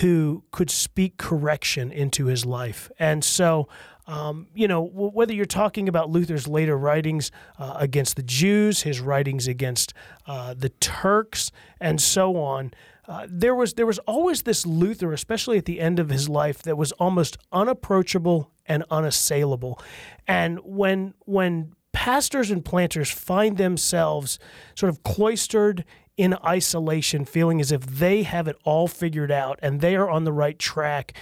who 0.00 0.44
could 0.50 0.70
speak 0.70 1.18
correction 1.18 1.92
into 1.92 2.26
his 2.26 2.46
life. 2.46 2.90
And 2.98 3.22
so 3.22 3.68
um, 4.06 4.48
you 4.54 4.68
know, 4.68 4.86
w- 4.88 5.10
whether 5.10 5.32
you're 5.32 5.46
talking 5.46 5.88
about 5.88 6.10
Luther's 6.10 6.46
later 6.46 6.76
writings 6.76 7.30
uh, 7.58 7.76
against 7.78 8.16
the 8.16 8.22
Jews, 8.22 8.82
his 8.82 9.00
writings 9.00 9.48
against 9.48 9.94
uh, 10.26 10.54
the 10.54 10.68
Turks, 10.68 11.50
and 11.80 12.00
so 12.00 12.36
on, 12.36 12.72
uh, 13.06 13.26
there 13.28 13.54
was 13.54 13.74
there 13.74 13.86
was 13.86 13.98
always 14.00 14.42
this 14.42 14.66
Luther, 14.66 15.12
especially 15.12 15.58
at 15.58 15.64
the 15.64 15.80
end 15.80 15.98
of 15.98 16.10
his 16.10 16.28
life, 16.28 16.62
that 16.62 16.76
was 16.76 16.92
almost 16.92 17.36
unapproachable 17.52 18.50
and 18.66 18.84
unassailable. 18.90 19.80
And 20.26 20.58
when 20.64 21.14
when 21.20 21.74
pastors 21.92 22.50
and 22.50 22.64
planters 22.64 23.10
find 23.10 23.56
themselves 23.56 24.38
sort 24.74 24.90
of 24.90 25.02
cloistered 25.02 25.84
in 26.16 26.36
isolation, 26.44 27.24
feeling 27.24 27.60
as 27.60 27.72
if 27.72 27.82
they 27.82 28.22
have 28.22 28.48
it 28.48 28.56
all 28.64 28.86
figured 28.86 29.32
out 29.32 29.58
and 29.62 29.80
they 29.80 29.96
are 29.96 30.08
on 30.08 30.24
the 30.24 30.32
right 30.32 30.58
track 30.58 31.12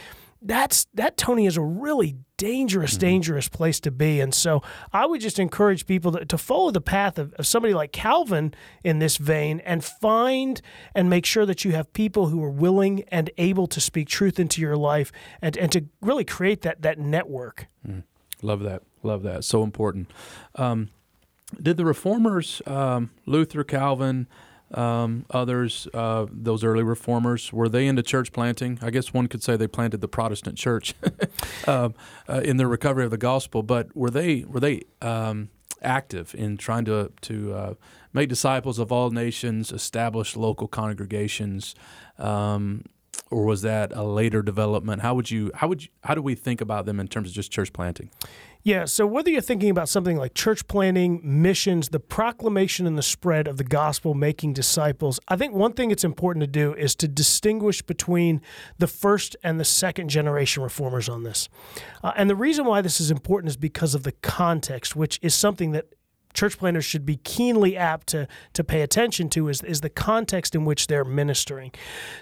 that's 0.42 0.86
that 0.94 1.16
Tony 1.16 1.46
is 1.46 1.56
a 1.56 1.62
really 1.62 2.16
dangerous, 2.36 2.92
mm-hmm. 2.92 3.00
dangerous 3.00 3.48
place 3.48 3.78
to 3.80 3.90
be. 3.90 4.20
And 4.20 4.34
so 4.34 4.62
I 4.92 5.06
would 5.06 5.20
just 5.20 5.38
encourage 5.38 5.86
people 5.86 6.12
to, 6.12 6.24
to 6.24 6.36
follow 6.36 6.70
the 6.70 6.80
path 6.80 7.18
of, 7.18 7.32
of, 7.34 7.46
somebody 7.46 7.72
like 7.72 7.92
Calvin 7.92 8.52
in 8.82 8.98
this 8.98 9.16
vein 9.16 9.60
and 9.60 9.84
find 9.84 10.60
and 10.94 11.08
make 11.08 11.24
sure 11.24 11.46
that 11.46 11.64
you 11.64 11.72
have 11.72 11.92
people 11.92 12.26
who 12.26 12.42
are 12.42 12.50
willing 12.50 13.04
and 13.08 13.30
able 13.38 13.68
to 13.68 13.80
speak 13.80 14.08
truth 14.08 14.40
into 14.40 14.60
your 14.60 14.76
life 14.76 15.12
and, 15.40 15.56
and 15.56 15.70
to 15.72 15.84
really 16.00 16.24
create 16.24 16.62
that 16.62 16.82
that 16.82 16.98
network. 16.98 17.68
Mm. 17.86 18.02
Love 18.42 18.60
that. 18.60 18.82
Love 19.02 19.22
that. 19.22 19.44
So 19.44 19.62
important. 19.62 20.10
Um, 20.56 20.88
did 21.60 21.76
the 21.76 21.84
reformers, 21.84 22.62
um, 22.66 23.10
Luther, 23.26 23.62
Calvin, 23.62 24.26
um, 24.74 25.26
others, 25.30 25.86
uh, 25.92 26.26
those 26.30 26.64
early 26.64 26.82
reformers, 26.82 27.52
were 27.52 27.68
they 27.68 27.86
into 27.86 28.02
church 28.02 28.32
planting? 28.32 28.78
I 28.82 28.90
guess 28.90 29.12
one 29.12 29.26
could 29.26 29.42
say 29.42 29.56
they 29.56 29.66
planted 29.66 30.00
the 30.00 30.08
Protestant 30.08 30.56
church 30.56 30.94
uh, 31.66 31.90
uh, 32.28 32.40
in 32.44 32.56
the 32.56 32.66
recovery 32.66 33.04
of 33.04 33.10
the 33.10 33.18
gospel. 33.18 33.62
But 33.62 33.94
were 33.96 34.10
they 34.10 34.44
were 34.44 34.60
they 34.60 34.82
um, 35.00 35.50
active 35.82 36.34
in 36.34 36.56
trying 36.56 36.84
to 36.86 37.12
to 37.22 37.54
uh, 37.54 37.74
make 38.12 38.28
disciples 38.28 38.78
of 38.78 38.90
all 38.90 39.10
nations, 39.10 39.72
establish 39.72 40.36
local 40.36 40.68
congregations? 40.68 41.74
Um, 42.18 42.84
or 43.30 43.44
was 43.44 43.62
that 43.62 43.92
a 43.92 44.02
later 44.02 44.42
development? 44.42 45.02
How 45.02 45.14
would 45.14 45.30
you 45.30 45.50
how 45.54 45.68
would 45.68 45.84
you, 45.84 45.88
how 46.04 46.14
do 46.14 46.22
we 46.22 46.34
think 46.34 46.60
about 46.60 46.86
them 46.86 47.00
in 47.00 47.08
terms 47.08 47.28
of 47.28 47.34
just 47.34 47.50
church 47.50 47.72
planting? 47.72 48.10
Yeah, 48.64 48.84
so 48.84 49.06
whether 49.06 49.28
you're 49.28 49.40
thinking 49.40 49.70
about 49.70 49.88
something 49.88 50.16
like 50.16 50.34
church 50.34 50.68
planning, 50.68 51.20
missions, 51.24 51.88
the 51.88 51.98
proclamation 51.98 52.86
and 52.86 52.96
the 52.96 53.02
spread 53.02 53.48
of 53.48 53.56
the 53.56 53.64
gospel, 53.64 54.14
making 54.14 54.52
disciples, 54.52 55.18
I 55.26 55.34
think 55.34 55.52
one 55.52 55.72
thing 55.72 55.90
it's 55.90 56.04
important 56.04 56.42
to 56.44 56.46
do 56.46 56.72
is 56.74 56.94
to 56.96 57.08
distinguish 57.08 57.82
between 57.82 58.40
the 58.78 58.86
first 58.86 59.34
and 59.42 59.58
the 59.58 59.64
second 59.64 60.10
generation 60.10 60.62
reformers 60.62 61.08
on 61.08 61.24
this. 61.24 61.48
Uh, 62.04 62.12
and 62.16 62.30
the 62.30 62.36
reason 62.36 62.64
why 62.64 62.82
this 62.82 63.00
is 63.00 63.10
important 63.10 63.50
is 63.50 63.56
because 63.56 63.96
of 63.96 64.04
the 64.04 64.12
context, 64.12 64.94
which 64.94 65.18
is 65.22 65.34
something 65.34 65.72
that 65.72 65.86
church 66.34 66.58
planters 66.58 66.84
should 66.84 67.04
be 67.04 67.16
keenly 67.16 67.76
apt 67.76 68.08
to, 68.08 68.28
to 68.52 68.64
pay 68.64 68.82
attention 68.82 69.28
to 69.30 69.48
is, 69.48 69.62
is 69.62 69.80
the 69.80 69.90
context 69.90 70.54
in 70.54 70.64
which 70.64 70.86
they're 70.86 71.04
ministering. 71.04 71.72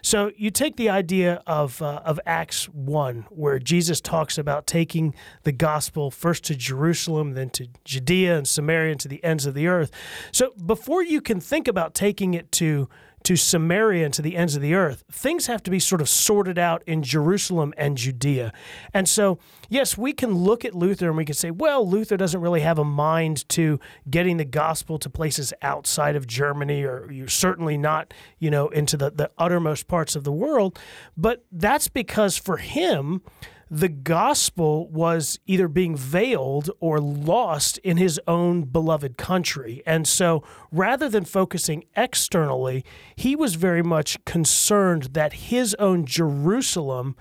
So 0.02 0.32
you 0.36 0.50
take 0.50 0.76
the 0.76 0.90
idea 0.90 1.42
of, 1.46 1.80
uh, 1.82 2.02
of 2.04 2.20
Acts 2.26 2.68
1, 2.68 3.26
where 3.30 3.58
Jesus 3.58 4.00
talks 4.00 4.38
about 4.38 4.66
taking 4.66 5.14
the 5.44 5.52
gospel 5.52 6.10
first 6.10 6.44
to 6.44 6.54
Jerusalem, 6.54 7.32
then 7.32 7.50
to 7.50 7.68
Judea 7.84 8.36
and 8.38 8.48
Samaria 8.48 8.92
and 8.92 9.00
to 9.00 9.08
the 9.08 9.22
ends 9.24 9.46
of 9.46 9.54
the 9.54 9.66
earth. 9.66 9.90
So 10.32 10.52
before 10.64 11.02
you 11.02 11.20
can 11.20 11.40
think 11.40 11.68
about 11.68 11.94
taking 11.94 12.34
it 12.34 12.50
to 12.52 12.88
to 13.24 13.36
Samaria 13.36 14.04
and 14.04 14.14
to 14.14 14.22
the 14.22 14.36
ends 14.36 14.56
of 14.56 14.62
the 14.62 14.74
earth, 14.74 15.04
things 15.10 15.46
have 15.46 15.62
to 15.64 15.70
be 15.70 15.78
sort 15.78 16.00
of 16.00 16.08
sorted 16.08 16.58
out 16.58 16.82
in 16.86 17.02
Jerusalem 17.02 17.74
and 17.76 17.96
Judea. 17.96 18.52
And 18.94 19.08
so, 19.08 19.38
yes, 19.68 19.98
we 19.98 20.12
can 20.12 20.34
look 20.34 20.64
at 20.64 20.74
Luther 20.74 21.08
and 21.08 21.16
we 21.16 21.24
can 21.24 21.34
say, 21.34 21.50
well, 21.50 21.86
Luther 21.88 22.16
doesn't 22.16 22.40
really 22.40 22.60
have 22.60 22.78
a 22.78 22.84
mind 22.84 23.48
to 23.50 23.78
getting 24.08 24.38
the 24.38 24.44
gospel 24.44 24.98
to 24.98 25.10
places 25.10 25.52
outside 25.62 26.16
of 26.16 26.26
Germany, 26.26 26.82
or 26.82 27.10
you're 27.12 27.28
certainly 27.28 27.76
not, 27.76 28.14
you 28.38 28.50
know, 28.50 28.68
into 28.68 28.96
the, 28.96 29.10
the 29.10 29.30
uttermost 29.38 29.86
parts 29.86 30.16
of 30.16 30.24
the 30.24 30.32
world. 30.32 30.78
But 31.16 31.44
that's 31.52 31.88
because 31.88 32.36
for 32.36 32.56
him, 32.56 33.22
the 33.70 33.88
gospel 33.88 34.88
was 34.88 35.38
either 35.46 35.68
being 35.68 35.96
veiled 35.96 36.70
or 36.80 36.98
lost 36.98 37.78
in 37.78 37.98
his 37.98 38.20
own 38.26 38.62
beloved 38.62 39.16
country. 39.16 39.80
And 39.86 40.08
so 40.08 40.42
rather 40.72 41.08
than 41.08 41.24
focusing 41.24 41.84
externally, 41.96 42.84
he 43.14 43.36
was 43.36 43.54
very 43.54 43.82
much 43.82 44.22
concerned 44.24 45.10
that 45.12 45.34
his 45.34 45.74
own 45.78 46.04
Jerusalem 46.04 47.14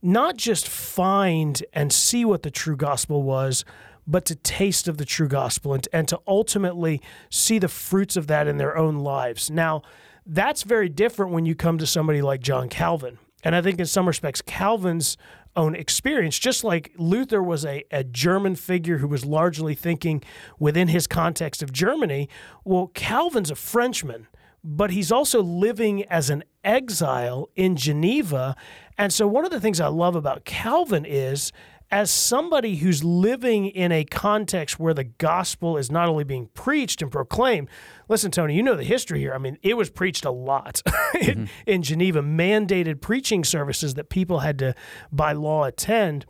not 0.00 0.36
just 0.36 0.68
find 0.68 1.64
and 1.72 1.92
see 1.92 2.24
what 2.24 2.44
the 2.44 2.50
true 2.50 2.76
gospel 2.76 3.24
was, 3.24 3.64
but 4.06 4.24
to 4.26 4.36
taste 4.36 4.86
of 4.86 4.98
the 4.98 5.04
true 5.04 5.28
gospel 5.28 5.74
and, 5.74 5.88
and 5.92 6.06
to 6.08 6.20
ultimately 6.28 7.00
see 7.28 7.58
the 7.58 7.68
fruits 7.68 8.16
of 8.16 8.28
that 8.28 8.46
in 8.46 8.56
their 8.56 8.76
own 8.76 8.98
lives. 8.98 9.50
Now, 9.50 9.82
that's 10.24 10.62
very 10.62 10.88
different 10.88 11.32
when 11.32 11.46
you 11.46 11.56
come 11.56 11.78
to 11.78 11.86
somebody 11.86 12.22
like 12.22 12.40
John 12.40 12.68
Calvin. 12.68 13.18
And 13.44 13.56
I 13.56 13.62
think 13.62 13.80
in 13.80 13.86
some 13.86 14.06
respects, 14.06 14.40
Calvin's 14.42 15.16
own 15.56 15.74
experience, 15.74 16.38
just 16.38 16.64
like 16.64 16.92
Luther 16.96 17.42
was 17.42 17.64
a, 17.64 17.84
a 17.90 18.04
German 18.04 18.56
figure 18.56 18.98
who 18.98 19.08
was 19.08 19.24
largely 19.24 19.74
thinking 19.74 20.22
within 20.58 20.88
his 20.88 21.06
context 21.06 21.62
of 21.62 21.72
Germany. 21.72 22.28
Well, 22.64 22.90
Calvin's 22.94 23.50
a 23.50 23.54
Frenchman, 23.54 24.28
but 24.64 24.90
he's 24.90 25.12
also 25.12 25.42
living 25.42 26.04
as 26.04 26.30
an 26.30 26.44
exile 26.64 27.50
in 27.56 27.76
Geneva. 27.76 28.56
And 28.96 29.12
so, 29.12 29.26
one 29.26 29.44
of 29.44 29.50
the 29.50 29.60
things 29.60 29.80
I 29.80 29.88
love 29.88 30.16
about 30.16 30.44
Calvin 30.44 31.04
is 31.04 31.52
as 31.92 32.10
somebody 32.10 32.76
who's 32.76 33.04
living 33.04 33.66
in 33.66 33.92
a 33.92 34.02
context 34.02 34.80
where 34.80 34.94
the 34.94 35.04
gospel 35.04 35.76
is 35.76 35.90
not 35.90 36.08
only 36.08 36.24
being 36.24 36.48
preached 36.54 37.02
and 37.02 37.12
proclaimed, 37.12 37.68
listen, 38.08 38.30
Tony, 38.30 38.56
you 38.56 38.62
know 38.62 38.74
the 38.74 38.82
history 38.82 39.20
here. 39.20 39.34
I 39.34 39.38
mean, 39.38 39.58
it 39.62 39.76
was 39.76 39.90
preached 39.90 40.24
a 40.24 40.30
lot 40.30 40.80
in, 41.20 41.20
mm-hmm. 41.20 41.44
in 41.66 41.82
Geneva, 41.82 42.22
mandated 42.22 43.02
preaching 43.02 43.44
services 43.44 43.92
that 43.94 44.08
people 44.08 44.38
had 44.38 44.58
to, 44.60 44.74
by 45.12 45.32
law, 45.32 45.64
attend. 45.64 46.24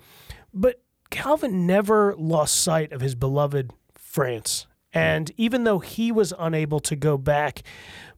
But 0.52 0.82
Calvin 1.10 1.64
never 1.64 2.16
lost 2.18 2.60
sight 2.60 2.92
of 2.92 3.00
his 3.00 3.14
beloved 3.14 3.70
France. 3.94 4.66
And 4.92 5.30
even 5.36 5.62
though 5.62 5.78
he 5.78 6.10
was 6.10 6.34
unable 6.38 6.80
to 6.80 6.96
go 6.96 7.16
back 7.16 7.62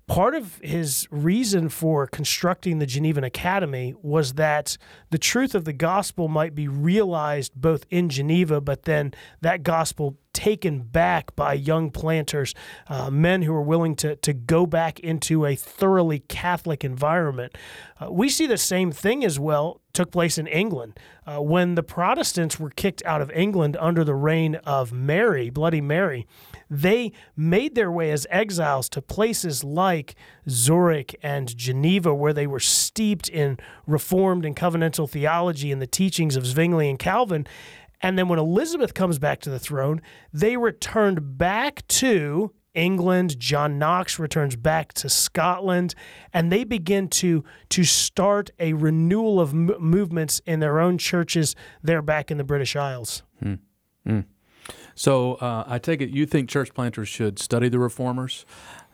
part 0.07 0.35
of 0.35 0.59
his 0.62 1.09
reason 1.11 1.69
for 1.69 2.07
constructing 2.07 2.79
the 2.79 2.87
Genevan 2.87 3.25
Academy 3.25 3.95
was 4.03 4.35
that 4.35 4.77
the 5.11 5.19
truth 5.19 5.55
of 5.55 5.64
the 5.64 5.73
gospel 5.73 6.29
might 6.29 6.55
be 6.55 6.69
realized 6.69 7.53
both 7.55 7.87
in 7.90 8.09
Geneva, 8.09 8.61
but 8.61 8.83
then 8.83 9.14
that 9.40 9.62
gospel 9.62 10.19
taken 10.35 10.81
back 10.81 11.35
by 11.37 11.55
young 11.55 11.90
planters, 11.90 12.55
uh, 12.88 13.11
men 13.11 13.42
who 13.42 13.55
are 13.55 13.62
willing 13.62 13.97
to, 13.97 14.16
to 14.16 14.35
go 14.35 14.66
back 14.66 15.01
into 15.01 15.47
a 15.47 15.57
thoroughly 15.57 16.18
Catholic 16.18 16.85
environment. 16.85 17.57
Uh, 17.99 18.11
we 18.11 18.29
see 18.29 18.47
the 18.47 18.59
same 18.59 18.92
thing 18.92 19.25
as 19.25 19.38
well 19.38 19.81
took 19.94 20.11
place 20.11 20.37
in 20.37 20.47
England. 20.49 20.99
Uh, 21.25 21.40
when 21.40 21.77
the 21.77 21.83
Protestants 21.83 22.59
were 22.59 22.68
kicked 22.68 23.03
out 23.07 23.23
of 23.23 23.31
England 23.31 23.77
under 23.81 24.05
the 24.05 24.14
reign 24.14 24.57
of 24.57 24.92
Mary, 24.92 25.49
Bloody 25.49 25.81
Mary, 25.81 26.27
they 26.68 27.12
made 27.37 27.75
their 27.75 27.90
way 27.90 28.11
as 28.11 28.27
exiles 28.29 28.88
to 28.90 29.01
places 29.01 29.62
like 29.62 30.16
Zurich 30.49 31.14
and 31.23 31.57
Geneva, 31.57 32.12
where 32.12 32.33
they 32.33 32.47
were 32.47 32.61
steeped 32.61 33.29
in 33.29 33.59
Reformed 33.87 34.44
and 34.44 34.57
covenantal 34.57 35.09
theology 35.09 35.70
and 35.70 35.81
the 35.81 35.87
teachings 35.87 36.37
of 36.37 36.44
Zwingli 36.44 36.90
and 36.90 36.99
Calvin. 36.99 37.47
And 38.05 38.19
then 38.19 38.29
when 38.29 38.38
Elizabeth 38.38 38.93
comes 38.93 39.19
back 39.19 39.40
to 39.40 39.51
the 39.51 39.59
throne, 39.59 40.03
they 40.31 40.59
returned 40.59 41.38
back 41.38 41.88
to 41.88 42.53
England. 42.75 43.40
John 43.40 43.79
Knox 43.79 44.19
returns 44.19 44.57
back 44.57 44.93
to 44.95 45.09
Scotland, 45.09 45.95
and 46.31 46.53
they 46.53 46.64
begin 46.64 47.09
to 47.09 47.43
to 47.71 47.83
start 47.83 48.51
a 48.61 48.75
renewal 48.75 49.40
of 49.40 49.55
m- 49.55 49.73
movements 49.79 50.43
in 50.45 50.61
their 50.61 50.81
own 50.81 50.99
churches 50.99 51.57
there 51.83 52.03
back 52.03 52.31
in 52.31 52.37
the 52.37 52.45
British 52.45 52.77
Isles. 52.77 53.23
Hmm. 53.43 53.55
Hmm. 54.07 54.21
So 54.95 55.37
uh, 55.37 55.64
I 55.67 55.79
take 55.79 56.03
it 56.03 56.11
you 56.11 56.27
think 56.27 56.51
church 56.51 56.75
planters 56.75 57.09
should 57.09 57.38
study 57.38 57.71
the 57.71 57.79
reformers. 57.79 58.45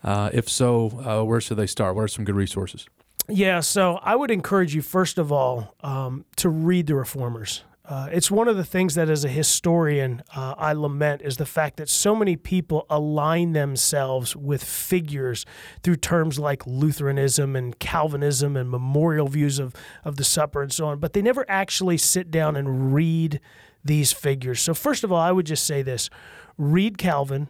Uh, 0.05 0.29
if 0.31 0.47
so, 0.47 0.87
uh, 1.05 1.25
where 1.25 1.41
should 1.41 1.57
they 1.57 1.67
start? 1.67 1.97
What 1.97 2.03
are 2.03 2.07
some 2.07 2.23
good 2.23 2.37
resources? 2.37 2.87
Yeah, 3.27 3.59
so 3.59 3.99
I 4.01 4.15
would 4.15 4.31
encourage 4.31 4.73
you 4.73 4.81
first 4.81 5.17
of 5.17 5.33
all 5.33 5.75
um, 5.81 6.23
to 6.37 6.47
read 6.47 6.87
the 6.87 6.95
reformers. 6.95 7.65
Uh, 7.91 8.07
it's 8.09 8.31
one 8.31 8.47
of 8.47 8.55
the 8.55 8.63
things 8.63 8.95
that, 8.95 9.09
as 9.09 9.25
a 9.25 9.27
historian, 9.27 10.23
uh, 10.33 10.55
I 10.57 10.71
lament 10.71 11.21
is 11.23 11.35
the 11.35 11.45
fact 11.45 11.75
that 11.75 11.89
so 11.89 12.15
many 12.15 12.37
people 12.37 12.85
align 12.89 13.51
themselves 13.51 14.33
with 14.33 14.63
figures 14.63 15.45
through 15.83 15.97
terms 15.97 16.39
like 16.39 16.65
Lutheranism 16.65 17.53
and 17.53 17.77
Calvinism 17.79 18.55
and 18.55 18.71
memorial 18.71 19.27
views 19.27 19.59
of, 19.59 19.75
of 20.05 20.15
the 20.15 20.23
supper 20.23 20.61
and 20.61 20.71
so 20.71 20.85
on, 20.85 20.99
but 20.99 21.11
they 21.11 21.21
never 21.21 21.43
actually 21.49 21.97
sit 21.97 22.31
down 22.31 22.55
and 22.55 22.93
read 22.93 23.41
these 23.83 24.13
figures. 24.13 24.61
So, 24.61 24.73
first 24.73 25.03
of 25.03 25.11
all, 25.11 25.19
I 25.19 25.33
would 25.33 25.45
just 25.45 25.65
say 25.65 25.81
this 25.81 26.09
read 26.57 26.97
Calvin, 26.97 27.49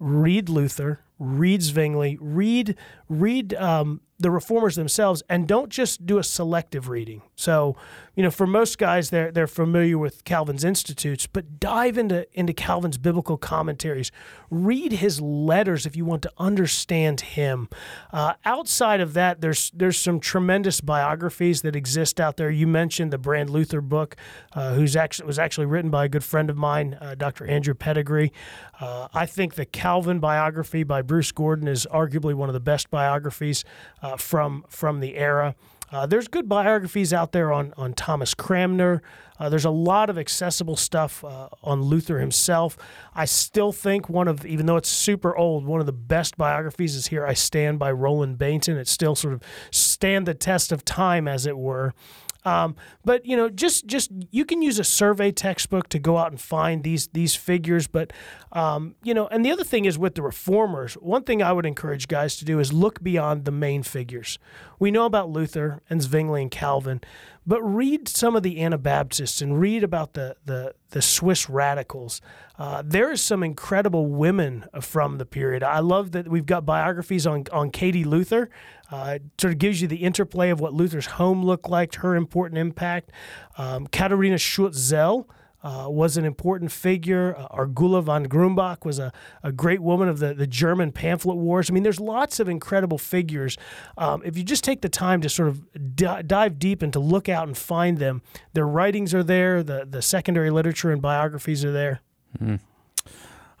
read 0.00 0.48
Luther, 0.48 1.02
read 1.20 1.62
Zwingli, 1.62 2.18
read, 2.20 2.74
read 3.08 3.54
um, 3.54 4.00
the 4.20 4.30
reformers 4.30 4.74
themselves, 4.74 5.22
and 5.28 5.46
don't 5.46 5.68
just 5.70 6.04
do 6.04 6.18
a 6.18 6.24
selective 6.24 6.88
reading. 6.88 7.22
So, 7.36 7.76
you 8.16 8.24
know, 8.24 8.32
for 8.32 8.48
most 8.48 8.78
guys, 8.78 9.10
they're 9.10 9.30
they're 9.30 9.46
familiar 9.46 9.96
with 9.96 10.24
Calvin's 10.24 10.64
Institutes, 10.64 11.28
but 11.28 11.60
dive 11.60 11.96
into 11.96 12.26
into 12.36 12.52
Calvin's 12.52 12.98
biblical 12.98 13.36
commentaries. 13.36 14.10
Read 14.50 14.92
his 14.92 15.20
letters 15.20 15.86
if 15.86 15.94
you 15.94 16.04
want 16.04 16.22
to 16.22 16.32
understand 16.36 17.20
him. 17.20 17.68
Uh, 18.12 18.34
outside 18.44 19.00
of 19.00 19.14
that, 19.14 19.40
there's 19.40 19.70
there's 19.72 19.96
some 19.96 20.18
tremendous 20.18 20.80
biographies 20.80 21.62
that 21.62 21.76
exist 21.76 22.20
out 22.20 22.36
there. 22.36 22.50
You 22.50 22.66
mentioned 22.66 23.12
the 23.12 23.18
Brand 23.18 23.50
Luther 23.50 23.80
book, 23.80 24.16
uh, 24.52 24.74
who's 24.74 24.96
actually 24.96 25.26
was 25.26 25.38
actually 25.38 25.66
written 25.66 25.90
by 25.90 26.06
a 26.06 26.08
good 26.08 26.24
friend 26.24 26.50
of 26.50 26.56
mine, 26.56 26.98
uh, 27.00 27.14
Dr. 27.14 27.46
Andrew 27.46 27.74
Pettegree. 27.74 28.32
Uh, 28.80 29.06
I 29.14 29.26
think 29.26 29.54
the 29.54 29.64
Calvin 29.64 30.18
biography 30.18 30.82
by 30.82 31.02
Bruce 31.02 31.30
Gordon 31.30 31.68
is 31.68 31.86
arguably 31.92 32.34
one 32.34 32.48
of 32.48 32.52
the 32.52 32.60
best 32.60 32.90
biographies 32.90 33.64
uh, 34.02 34.07
from 34.16 34.64
from 34.68 35.00
the 35.00 35.16
era. 35.16 35.54
Uh, 35.90 36.04
there's 36.04 36.28
good 36.28 36.48
biographies 36.48 37.14
out 37.14 37.32
there 37.32 37.50
on, 37.50 37.72
on 37.78 37.94
Thomas 37.94 38.34
Cranmer. 38.34 39.00
Uh, 39.38 39.48
there's 39.48 39.64
a 39.64 39.70
lot 39.70 40.10
of 40.10 40.18
accessible 40.18 40.76
stuff 40.76 41.24
uh, 41.24 41.48
on 41.62 41.80
Luther 41.80 42.18
himself. 42.18 42.76
I 43.14 43.24
still 43.24 43.72
think 43.72 44.08
one 44.08 44.28
of, 44.28 44.44
even 44.44 44.66
though 44.66 44.76
it's 44.76 44.88
super 44.90 45.34
old, 45.34 45.64
one 45.64 45.80
of 45.80 45.86
the 45.86 45.92
best 45.92 46.36
biographies 46.36 46.94
is 46.94 47.06
Here 47.06 47.24
I 47.26 47.32
Stand 47.32 47.78
by 47.78 47.90
Roland 47.90 48.36
Bainton. 48.36 48.76
It 48.76 48.88
still 48.88 49.14
sort 49.14 49.32
of 49.32 49.42
stand 49.70 50.26
the 50.26 50.34
test 50.34 50.72
of 50.72 50.84
time, 50.84 51.26
as 51.26 51.46
it 51.46 51.56
were. 51.56 51.94
Um, 52.44 52.76
but 53.04 53.26
you 53.26 53.36
know, 53.36 53.48
just 53.48 53.86
just 53.86 54.10
you 54.30 54.44
can 54.44 54.62
use 54.62 54.78
a 54.78 54.84
survey 54.84 55.32
textbook 55.32 55.88
to 55.90 55.98
go 55.98 56.16
out 56.16 56.30
and 56.30 56.40
find 56.40 56.84
these 56.84 57.08
these 57.08 57.34
figures. 57.34 57.86
But 57.86 58.12
um, 58.52 58.94
you 59.02 59.12
know, 59.12 59.26
and 59.28 59.44
the 59.44 59.50
other 59.50 59.64
thing 59.64 59.84
is 59.84 59.98
with 59.98 60.14
the 60.14 60.22
reformers, 60.22 60.94
one 60.94 61.24
thing 61.24 61.42
I 61.42 61.52
would 61.52 61.66
encourage 61.66 62.08
guys 62.08 62.36
to 62.36 62.44
do 62.44 62.58
is 62.60 62.72
look 62.72 63.02
beyond 63.02 63.44
the 63.44 63.50
main 63.50 63.82
figures. 63.82 64.38
We 64.78 64.90
know 64.90 65.04
about 65.04 65.30
Luther 65.30 65.82
and 65.90 66.00
Zwingli 66.00 66.42
and 66.42 66.50
Calvin, 66.50 67.00
but 67.46 67.62
read 67.62 68.08
some 68.08 68.36
of 68.36 68.42
the 68.42 68.62
Anabaptists 68.62 69.40
and 69.40 69.60
read 69.60 69.82
about 69.82 70.12
the 70.12 70.36
the, 70.44 70.74
the 70.90 71.02
Swiss 71.02 71.48
radicals. 71.48 72.20
Uh, 72.58 72.82
there 72.84 73.10
is 73.10 73.22
some 73.22 73.42
incredible 73.42 74.06
women 74.06 74.66
from 74.80 75.18
the 75.18 75.26
period. 75.26 75.62
I 75.62 75.80
love 75.80 76.12
that 76.12 76.28
we've 76.28 76.46
got 76.46 76.66
biographies 76.66 77.26
on 77.26 77.44
on 77.52 77.70
Katie 77.70 78.04
Luther. 78.04 78.50
Uh, 78.90 79.18
sort 79.38 79.52
of 79.52 79.58
gives 79.58 79.82
you 79.82 79.88
the 79.88 79.96
interplay 79.96 80.48
of 80.48 80.60
what 80.60 80.72
Luther's 80.72 81.06
home 81.06 81.44
looked 81.44 81.68
like, 81.68 81.94
her 81.96 82.16
important 82.16 82.58
impact. 82.58 83.12
Um, 83.58 83.86
Katharina 83.86 84.38
Schutz-Zell 84.38 85.28
uh, 85.62 85.86
was 85.88 86.16
an 86.16 86.24
important 86.24 86.70
figure. 86.70 87.34
Uh, 87.36 87.48
Argula 87.48 88.02
von 88.02 88.26
Grumbach 88.26 88.84
was 88.84 88.98
a, 88.98 89.12
a 89.42 89.52
great 89.52 89.80
woman 89.80 90.08
of 90.08 90.18
the, 90.18 90.34
the 90.34 90.46
German 90.46 90.92
pamphlet 90.92 91.36
wars. 91.36 91.70
I 91.70 91.74
mean, 91.74 91.82
there's 91.82 92.00
lots 92.00 92.38
of 92.40 92.48
incredible 92.48 92.98
figures. 92.98 93.56
Um, 93.96 94.22
if 94.24 94.36
you 94.36 94.44
just 94.44 94.64
take 94.64 94.82
the 94.82 94.88
time 94.88 95.20
to 95.22 95.28
sort 95.28 95.48
of 95.48 95.96
dive 95.96 96.58
deep 96.58 96.82
and 96.82 96.92
to 96.92 97.00
look 97.00 97.28
out 97.28 97.46
and 97.46 97.56
find 97.56 97.98
them, 97.98 98.22
their 98.52 98.66
writings 98.66 99.14
are 99.14 99.24
there, 99.24 99.62
the, 99.62 99.86
the 99.88 100.02
secondary 100.02 100.50
literature 100.50 100.90
and 100.92 101.02
biographies 101.02 101.64
are 101.64 101.72
there. 101.72 102.00
Mm. 102.40 102.60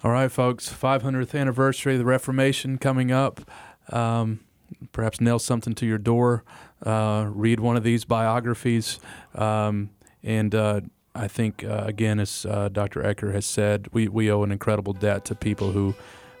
All 0.04 0.12
right, 0.12 0.30
folks, 0.30 0.72
500th 0.72 1.38
anniversary 1.38 1.94
of 1.94 1.98
the 1.98 2.04
Reformation 2.04 2.78
coming 2.78 3.10
up. 3.10 3.40
Um, 3.90 4.40
perhaps 4.92 5.20
nail 5.20 5.38
something 5.38 5.74
to 5.74 5.86
your 5.86 5.98
door, 5.98 6.44
uh, 6.84 7.26
read 7.30 7.58
one 7.58 7.76
of 7.76 7.82
these 7.82 8.04
biographies, 8.04 9.00
um, 9.34 9.90
and 10.22 10.54
uh, 10.54 10.82
I 11.18 11.26
think 11.26 11.64
uh, 11.64 11.82
again, 11.84 12.20
as 12.20 12.46
uh, 12.48 12.68
Dr. 12.68 13.02
Eccher 13.02 13.34
has 13.34 13.44
said, 13.44 13.88
we, 13.92 14.06
we 14.06 14.30
owe 14.30 14.44
an 14.44 14.52
incredible 14.52 14.92
debt 14.92 15.24
to 15.26 15.34
people 15.34 15.72
who 15.72 15.94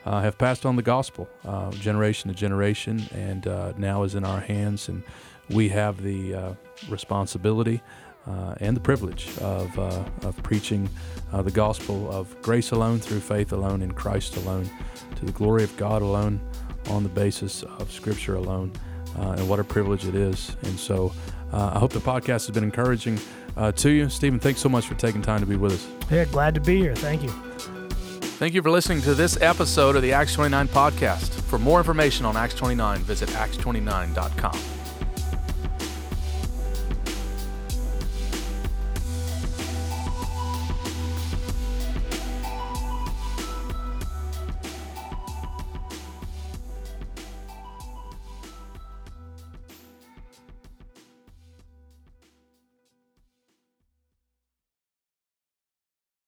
uh, 0.06 0.20
have 0.20 0.38
passed 0.38 0.64
on 0.64 0.76
the 0.76 0.82
gospel 0.82 1.28
uh, 1.44 1.72
generation 1.72 2.30
to 2.30 2.36
generation, 2.36 3.02
and 3.12 3.48
uh, 3.48 3.72
now 3.76 4.04
is 4.04 4.14
in 4.14 4.24
our 4.24 4.38
hands, 4.38 4.88
and 4.88 5.02
we 5.50 5.68
have 5.68 6.00
the 6.02 6.34
uh, 6.34 6.54
responsibility 6.88 7.82
and 8.60 8.76
the 8.76 8.80
privilege 8.80 9.26
of, 9.38 9.78
of 9.78 10.42
preaching 10.42 10.86
the 11.32 11.50
gospel 11.50 12.10
of 12.12 12.40
grace 12.42 12.72
alone, 12.72 12.98
through 12.98 13.20
faith 13.20 13.52
alone, 13.52 13.80
in 13.80 13.90
Christ 13.90 14.36
alone, 14.36 14.68
to 15.16 15.24
the 15.24 15.32
glory 15.32 15.64
of 15.64 15.74
God 15.78 16.02
alone, 16.02 16.38
on 16.90 17.02
the 17.02 17.08
basis 17.08 17.62
of 17.62 17.90
Scripture 17.90 18.34
alone. 18.34 18.70
and 19.16 19.48
what 19.48 19.58
a 19.60 19.64
privilege 19.64 20.04
it 20.04 20.14
is. 20.14 20.54
And 20.64 20.78
so 20.78 21.10
I 21.54 21.78
hope 21.78 21.94
the 21.94 22.00
podcast 22.00 22.46
has 22.46 22.50
been 22.50 22.64
encouraging 22.64 23.18
Uh, 23.58 23.72
to 23.72 23.90
you. 23.90 24.08
Stephen, 24.08 24.38
thanks 24.38 24.60
so 24.60 24.68
much 24.68 24.86
for 24.86 24.94
taking 24.94 25.20
time 25.20 25.40
to 25.40 25.46
be 25.46 25.56
with 25.56 25.72
us. 25.72 25.88
Yeah, 26.12 26.24
glad 26.26 26.54
to 26.54 26.60
be 26.60 26.76
here. 26.78 26.94
Thank 26.94 27.24
you. 27.24 27.28
Thank 28.38 28.54
you 28.54 28.62
for 28.62 28.70
listening 28.70 29.02
to 29.02 29.14
this 29.14 29.36
episode 29.42 29.96
of 29.96 30.02
the 30.02 30.12
Acts 30.12 30.34
29 30.34 30.68
podcast. 30.68 31.28
For 31.42 31.58
more 31.58 31.80
information 31.80 32.24
on 32.24 32.36
Acts 32.36 32.54
29, 32.54 33.00
visit 33.00 33.28
acts29.com. 33.30 34.77